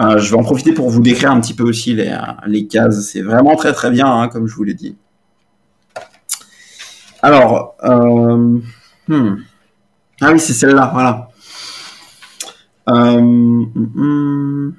[0.00, 3.00] Euh, je vais en profiter pour vous décrire un petit peu aussi les, cases.
[3.08, 4.96] C'est vraiment très très bien, hein, comme je vous l'ai dit.
[7.22, 8.58] Alors, euh,
[9.08, 9.36] hmm.
[10.20, 11.28] ah oui, c'est celle-là, voilà.
[12.86, 14.72] Hmm, hmm,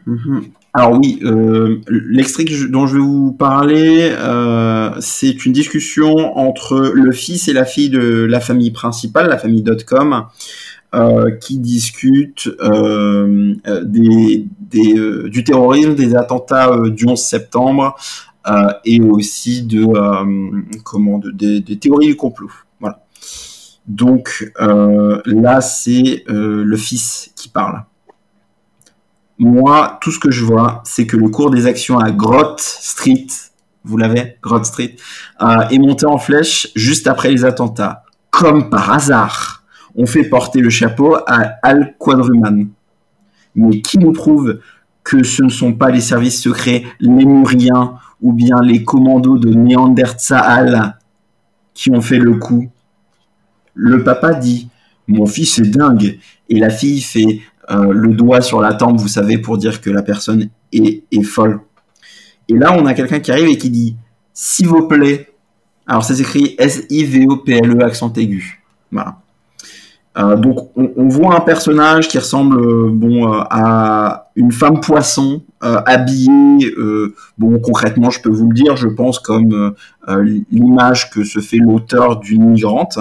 [0.77, 7.13] alors oui, euh, l'extrait dont je vais vous parler, euh, c'est une discussion entre le
[7.13, 10.25] fils et la fille de la famille principale, la famille Dotcom,
[10.93, 12.49] euh, qui discutent
[13.85, 14.47] des,
[15.29, 17.95] du terrorisme, des attentats du 11 septembre,
[18.83, 19.85] et aussi de
[20.83, 22.51] comment de, des, des théories du complot.
[22.81, 23.05] Voilà.
[23.87, 27.85] Donc là, c'est le fils qui parle.
[29.37, 33.27] Moi, tout ce que je vois, c'est que le cours des actions à Grot Street,
[33.83, 34.95] vous l'avez, Grot Street,
[35.41, 38.03] euh, est monté en flèche juste après les attentats.
[38.29, 39.63] Comme par hasard,
[39.95, 42.67] on fait porter le chapeau à Al Quadruman.
[43.55, 44.59] Mais qui nous prouve
[45.03, 50.97] que ce ne sont pas les services secrets lémuriens ou bien les commandos de Néandertal
[51.73, 52.69] qui ont fait le coup?
[53.73, 54.69] Le papa dit
[55.07, 56.19] Mon fils est dingue.
[56.47, 57.41] Et la fille fait
[57.71, 61.61] euh, le doigt sur la tempe, vous savez, pour dire que la personne est, folle.
[62.47, 63.95] Et là, on a quelqu'un qui arrive et qui dit
[64.33, 65.31] S'il vous plaît.
[65.87, 68.63] Alors, c'est écrit S-I-V-O-P-L-E, accent aigu.
[68.91, 69.17] Voilà.
[70.17, 75.43] Euh, donc on, voit un personnage qui ressemble euh, bon euh, à une femme poisson
[75.61, 76.73] euh, habillée
[77.37, 79.73] bon concrètement je peux vous le dire je pense comme
[80.51, 82.97] l'image que se fait l'auteur d'une migrante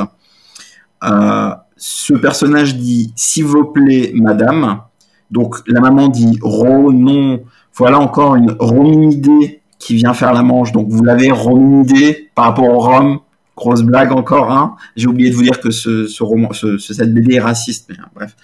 [1.87, 4.81] ce personnage dit s'il vous plaît madame
[5.31, 7.41] donc la maman dit ro non
[7.75, 12.69] voilà encore une rominidée qui vient faire la manche donc vous l'avez rominidée par rapport
[12.69, 13.21] au rhum
[13.57, 14.51] grosse blague encore.
[14.51, 14.77] Hein.
[14.97, 16.07] J'ai oublié de vous dire que ce,
[16.79, 17.89] cette BD est raciste.
[17.89, 18.35] Mais, hein, bref,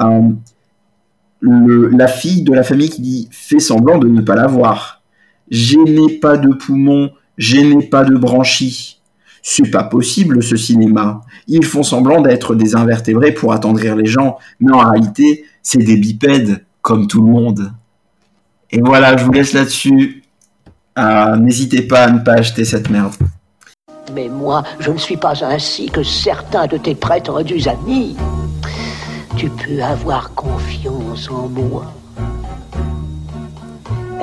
[0.00, 5.02] euh, la fille de la famille qui dit fait semblant de ne pas l'avoir.
[5.50, 9.01] Je n'ai pas de poumons, je n'ai pas de branchies.
[9.42, 11.22] C'est pas possible ce cinéma.
[11.48, 15.96] Ils font semblant d'être des invertébrés pour attendrir les gens, mais en réalité, c'est des
[15.96, 17.72] bipèdes comme tout le monde.
[18.70, 20.22] Et voilà, je vous laisse là-dessus.
[20.98, 23.14] Euh, N'hésitez pas à ne pas acheter cette merde.
[24.14, 28.16] Mais moi, je ne suis pas ainsi que certains de tes prétendus amis.
[29.36, 31.92] Tu peux avoir confiance en moi.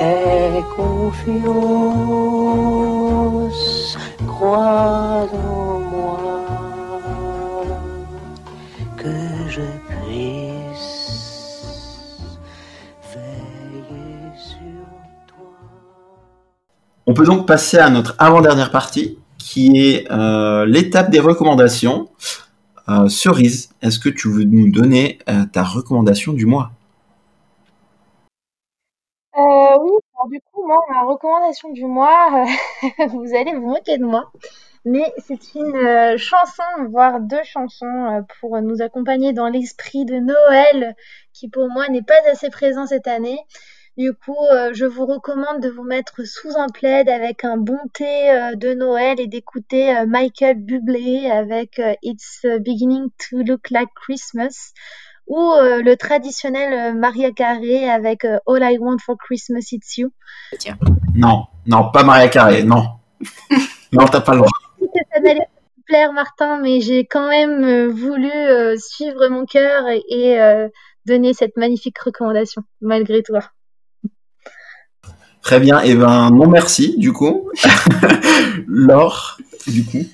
[0.00, 0.62] Aie
[3.80, 4.00] sur
[4.38, 5.00] toi.
[17.06, 22.08] On peut donc passer à notre avant-dernière partie, qui est euh, l'étape des recommandations.
[22.88, 26.72] Euh, Cerise, est-ce que tu veux nous donner euh, ta recommandation du mois
[29.36, 32.44] euh, Oui, alors du coup, moi, ma recommandation du mois,
[33.08, 34.30] vous allez vous moquer de moi,
[34.84, 40.94] mais c'est une euh, chanson, voire deux chansons, pour nous accompagner dans l'esprit de Noël,
[41.32, 43.38] qui pour moi n'est pas assez présent cette année.
[43.96, 47.78] Du coup, euh, je vous recommande de vous mettre sous un plaid avec un bon
[47.92, 53.90] thé euh, de Noël et d'écouter euh, Michael Bublé avec It's Beginning to Look Like
[53.94, 54.72] Christmas
[55.26, 60.10] ou le traditionnel Maria Carey avec All I Want for Christmas It's You.
[61.14, 62.84] Non, non, pas Maria Carey, non.
[63.92, 64.50] non, t'as pas le droit.
[65.12, 68.30] Ça n'allait pas te plaire, Martin, mais j'ai quand même voulu
[68.78, 70.68] suivre mon cœur et, et
[71.06, 73.40] donner cette magnifique recommandation, malgré toi.
[75.42, 77.50] Très bien, et eh ben non merci du coup.
[78.66, 80.04] Laure, du coup.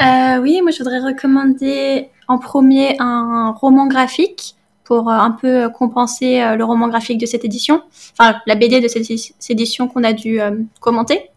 [0.00, 4.54] Euh, oui, moi je voudrais recommander en premier un roman graphique
[4.84, 9.50] pour un peu compenser le roman graphique de cette édition, enfin la BD de cette
[9.50, 10.40] édition qu'on a dû
[10.80, 11.30] commenter.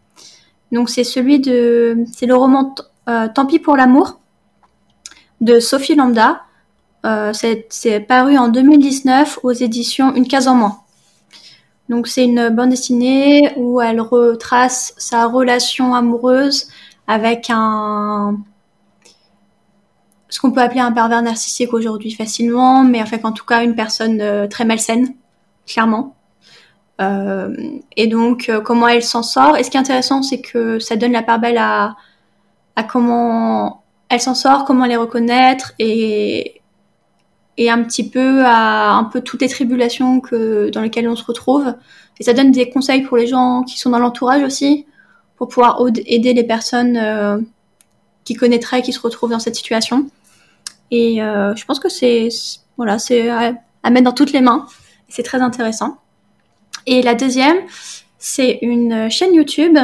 [0.70, 2.74] Donc c'est celui de, c'est le roman
[3.34, 4.20] Tant pis pour l'amour
[5.40, 6.42] de Sophie Lambda.
[7.32, 10.78] c'est paru en 2019 aux éditions Une case en moins.
[11.88, 16.68] Donc c'est une bande dessinée où elle retrace sa relation amoureuse
[17.06, 18.38] avec un
[20.32, 23.74] ce qu'on peut appeler un pervers narcissique aujourd'hui facilement, mais fait en tout cas une
[23.74, 25.14] personne euh, très malsaine,
[25.66, 26.16] clairement.
[27.02, 27.54] Euh,
[27.98, 29.58] et donc euh, comment elle s'en sort?
[29.58, 31.96] Et ce qui est intéressant, c'est que ça donne la part belle à,
[32.76, 36.62] à comment elle s'en sort, comment les reconnaître et
[37.58, 41.24] et un petit peu à un peu toutes les tribulations que dans lesquelles on se
[41.24, 41.74] retrouve.
[42.18, 44.86] Et ça donne des conseils pour les gens qui sont dans l'entourage aussi,
[45.36, 47.44] pour pouvoir aider les personnes
[48.24, 50.08] qui connaîtraient, qui se retrouvent dans cette situation.
[50.92, 52.28] Et euh, je pense que c'est
[52.76, 54.66] voilà, c'est à, mettre dans toutes les mains.
[55.08, 55.98] C'est très intéressant.
[56.86, 57.56] Et la deuxième,
[58.18, 59.76] c'est une chaîne YouTube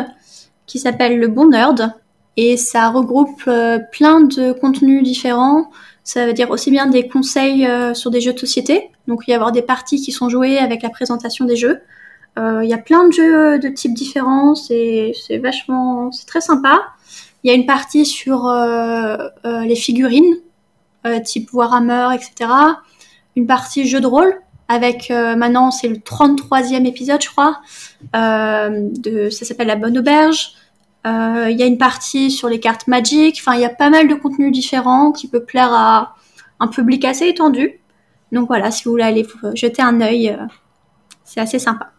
[0.66, 1.92] qui s'appelle Le Bon Nerd
[2.36, 5.70] et ça regroupe euh, plein de contenus différents
[6.08, 8.88] ça veut dire aussi bien des conseils euh, sur des jeux de société.
[9.08, 11.82] Donc il y avoir des parties qui sont jouées avec la présentation des jeux.
[12.38, 14.54] Euh, il y a plein de jeux de types différents.
[14.54, 16.80] C'est vachement, c'est très sympa.
[17.44, 20.34] Il y a une partie sur euh, les figurines,
[21.24, 22.50] type Warhammer, etc.
[23.36, 24.34] Une partie jeu de rôle
[24.68, 27.60] avec maintenant c'est le 33e épisode je crois.
[28.12, 30.54] de, ça s'appelle La Bonne Auberge.
[31.06, 33.38] Euh, il y a une partie sur les cartes Magic.
[33.40, 36.16] Enfin, il y a pas mal de contenus différents qui peut plaire à
[36.60, 37.80] un public assez étendu.
[38.32, 40.44] Donc voilà, si vous voulez aller jeter un œil, euh,
[41.24, 41.92] c'est assez sympa.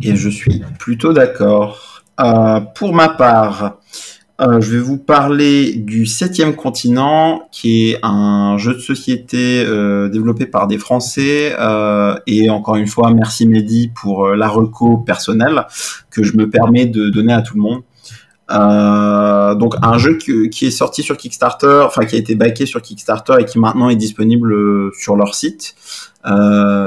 [0.00, 2.02] Et je suis plutôt d'accord.
[2.20, 3.78] Euh, pour ma part,
[4.40, 10.08] euh, je vais vous parler du Septième Continent, qui est un jeu de société euh,
[10.08, 11.56] développé par des Français.
[11.58, 15.66] Euh, et encore une fois, merci Mehdi pour la reco personnelle
[16.10, 17.82] que je me permets de donner à tout le monde.
[19.58, 23.34] donc un jeu qui, est sorti sur Kickstarter, enfin qui a été backé sur Kickstarter
[23.40, 24.54] et qui maintenant est disponible
[24.94, 25.74] sur leur site,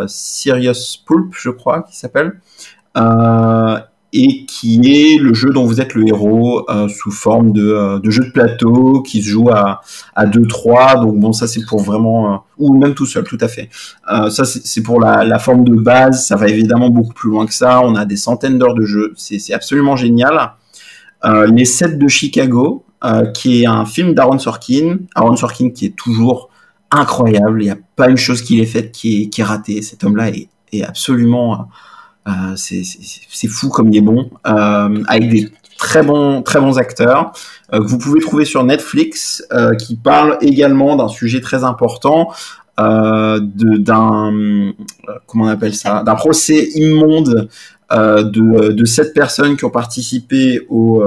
[0.07, 2.39] Sirius Pulp, je crois, qui s'appelle
[4.13, 7.99] et qui est le jeu dont vous êtes le héros euh, sous forme de, euh,
[7.99, 9.81] de, jeu de plateau qui se joue à,
[10.15, 11.01] à 2-3.
[11.01, 12.33] Donc bon, ça c'est pour vraiment...
[12.33, 13.69] Euh, ou même tout seul, tout à fait.
[14.29, 16.27] ça c'est pour la, forme de base.
[16.27, 17.81] Ça va évidemment beaucoup plus loin que ça.
[17.81, 19.13] On a des centaines d'heures de jeu.
[19.15, 20.51] C'est absolument génial.
[21.23, 22.85] les 7 de Chicago,
[23.33, 24.99] qui est un film d'Aaron Sorkin.
[25.15, 26.51] Aaron Sorkin qui est toujours
[26.91, 27.63] incroyable.
[27.63, 29.81] Il n'y a pas une chose qu'il ait faite qui est, ratée.
[29.81, 31.67] Cet homme-là est, absolument
[32.55, 37.31] c'est fou comme il est bon, euh, avec des très bons, très bons acteurs
[37.73, 39.43] euh, que vous pouvez trouver sur Netflix,
[39.79, 42.31] qui parle également d'un sujet très important,
[42.77, 44.73] d'un
[45.27, 47.49] comment on appelle ça, d'un procès immonde
[47.91, 51.03] de, de sept personnes qui ont participé au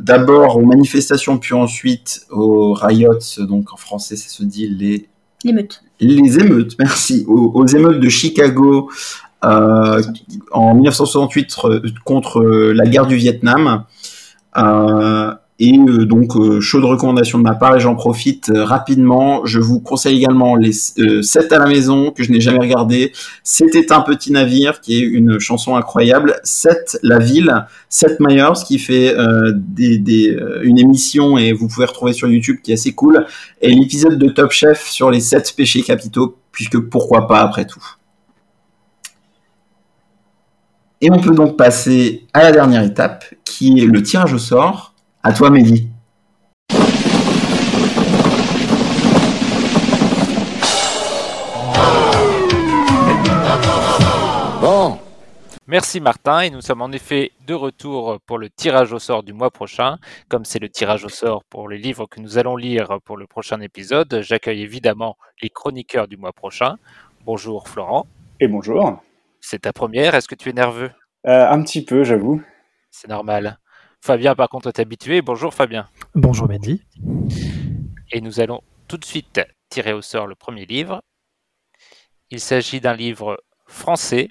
[0.00, 5.08] d'abord aux manifestations puis ensuite aux riots, donc en français ça se dit les
[5.44, 5.82] émeutes.
[5.98, 7.24] Les émeutes, merci.
[7.26, 8.90] aux émeutes de Chicago
[9.44, 10.02] euh,
[10.50, 13.84] en 1968 euh, contre euh, la guerre du Vietnam.
[15.58, 19.44] et donc, chaude recommandation de ma part, et j'en profite rapidement.
[19.44, 23.12] Je vous conseille également les 7 à la maison, que je n'ai jamais regardé.
[23.42, 26.36] C'était un petit navire, qui est une chanson incroyable.
[26.44, 29.14] 7 la ville, 7 Myers, qui fait
[29.54, 33.26] des, une émission, et vous pouvez retrouver sur YouTube, qui est assez cool.
[33.60, 37.84] Et l'épisode de Top Chef sur les 7 péchés capitaux, puisque pourquoi pas après tout.
[41.02, 44.94] Et on peut donc passer à la dernière étape, qui est le tirage au sort.
[45.22, 45.88] À toi, Mehdi.
[54.60, 54.98] Bon.
[55.66, 59.32] Merci Martin, et nous sommes en effet de retour pour le tirage au sort du
[59.32, 59.96] mois prochain.
[60.28, 63.26] Comme c'est le tirage au sort pour les livres que nous allons lire pour le
[63.26, 66.76] prochain épisode, j'accueille évidemment les chroniqueurs du mois prochain.
[67.24, 68.06] Bonjour Florent.
[68.38, 69.00] Et bonjour.
[69.40, 70.90] C'est ta première, est-ce que tu es nerveux?
[71.26, 72.42] Euh, Un petit peu, j'avoue.
[72.90, 73.58] C'est normal.
[74.00, 75.22] Fabien, par contre, est habitué.
[75.22, 75.88] Bonjour Fabien.
[76.14, 76.82] Bonjour Mehdi.
[78.12, 81.02] Et nous allons tout de suite tirer au sort le premier livre.
[82.30, 84.30] Il s'agit d'un livre français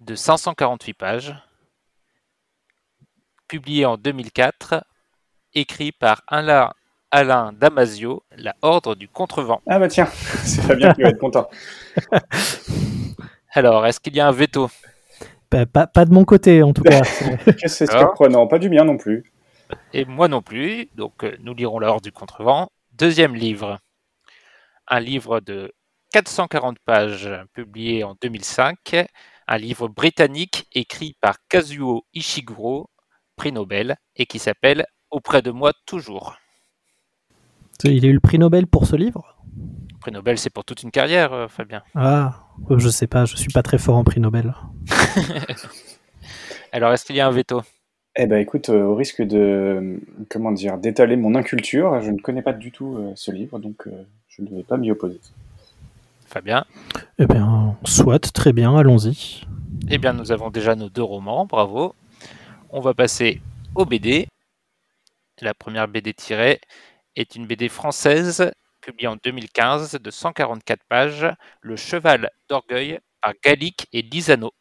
[0.00, 1.34] de 548 pages,
[3.48, 4.84] publié en 2004,
[5.54, 6.72] écrit par Alain,
[7.10, 9.60] Alain Damasio, La Ordre du Contrevent.
[9.66, 10.06] Ah bah tiens,
[10.44, 11.48] c'est Fabien qui va être content.
[13.56, 14.68] Alors, est-ce qu'il y a un veto?
[15.50, 17.02] Bah, pas, de mon côté, en tout cas.
[17.66, 19.24] c'est surprenant, pas du mien non plus.
[19.94, 22.68] Et moi non plus, donc euh, nous lirons l'ordre du contrevent.
[22.92, 23.78] Deuxième livre.
[24.88, 25.72] un livre de
[26.12, 29.06] 440 pages publié en 2005,
[29.48, 32.90] un livre britannique écrit par Kazuo Ishiguro,
[33.36, 36.36] prix Nobel, et qui s'appelle Auprès de moi toujours.
[37.84, 39.35] Il a eu le prix Nobel pour ce livre?
[40.00, 41.82] Prix Nobel, c'est pour toute une carrière, euh, Fabien.
[41.94, 44.54] Ah, euh, je sais pas, je suis pas très fort en prix Nobel.
[46.72, 47.62] Alors, est-ce qu'il y a un veto?
[48.16, 50.00] Eh ben, écoute, euh, au risque de,
[50.30, 53.88] comment dire, d'étaler mon inculture, je ne connais pas du tout ce livre, donc
[54.28, 55.20] je ne vais pas m'y opposer.
[56.26, 56.64] Fabien?
[57.18, 59.42] Eh bien, soit, très bien, allons-y.
[59.90, 61.94] Eh bien, nous avons déjà nos deux romans, bravo.
[62.70, 63.40] On va passer
[63.74, 64.26] au BD.
[65.40, 66.60] La première BD tirée
[67.14, 68.50] est une BD française
[68.86, 71.26] publiée en 2015 de 144 pages,
[71.60, 74.52] Le Cheval d'Orgueil par Gallic et Lisano.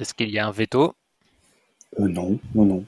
[0.00, 0.94] Est-ce qu'il y a un veto?
[2.00, 2.86] Euh, Non, non, non.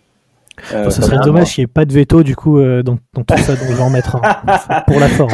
[0.73, 3.25] Euh, ça serait dommage qu'il n'y ait pas de veto du coup euh, dans, tout
[3.37, 5.33] ça, donc je vais en mettre un pour la forme.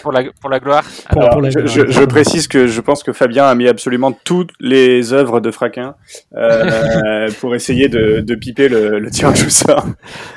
[0.00, 0.84] Pour la, pour la gloire.
[1.12, 5.94] je, précise que je pense que Fabien a mis absolument toutes les œuvres de Fraquin
[6.34, 9.86] euh, pour essayer de, de piper le, le, tirage au sort.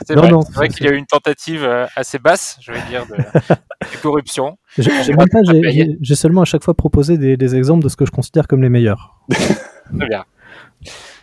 [0.06, 3.16] C'est vrai, vrai qu'il y a eu une tentative assez basse, je vais dire, de,
[3.50, 4.58] de corruption.
[4.78, 8.62] J'ai seulement à chaque fois proposé des, des exemples de ce que je considère comme
[8.62, 9.18] les meilleurs.
[9.30, 10.26] Très bien.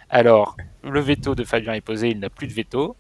[0.09, 2.97] Alors, le veto de Fabien est posé, il n'a plus de veto.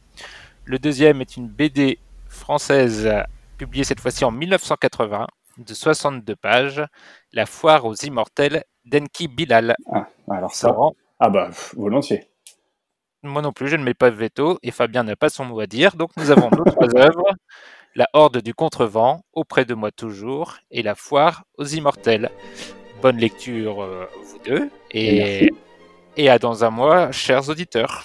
[0.64, 1.98] Le deuxième est une BD
[2.28, 3.10] française
[3.58, 5.26] publiée cette fois-ci en 1980
[5.58, 6.84] de 62 pages,
[7.32, 9.74] La foire aux immortels d'Enki Bilal.
[9.92, 10.74] Ah, alors ça.
[11.18, 12.28] Ah bah, volontiers.
[13.22, 15.60] Moi non plus, je ne mets pas de veto et Fabien n'a pas son mot
[15.60, 15.96] à dire.
[15.96, 17.34] Donc nous avons nos trois œuvres
[17.94, 22.30] La Horde du Contrevent, Auprès de moi toujours, et La foire aux immortels.
[23.00, 24.70] Bonne lecture, euh, vous deux.
[24.92, 25.52] Et,
[26.16, 28.04] et à dans un mois, chers auditeurs.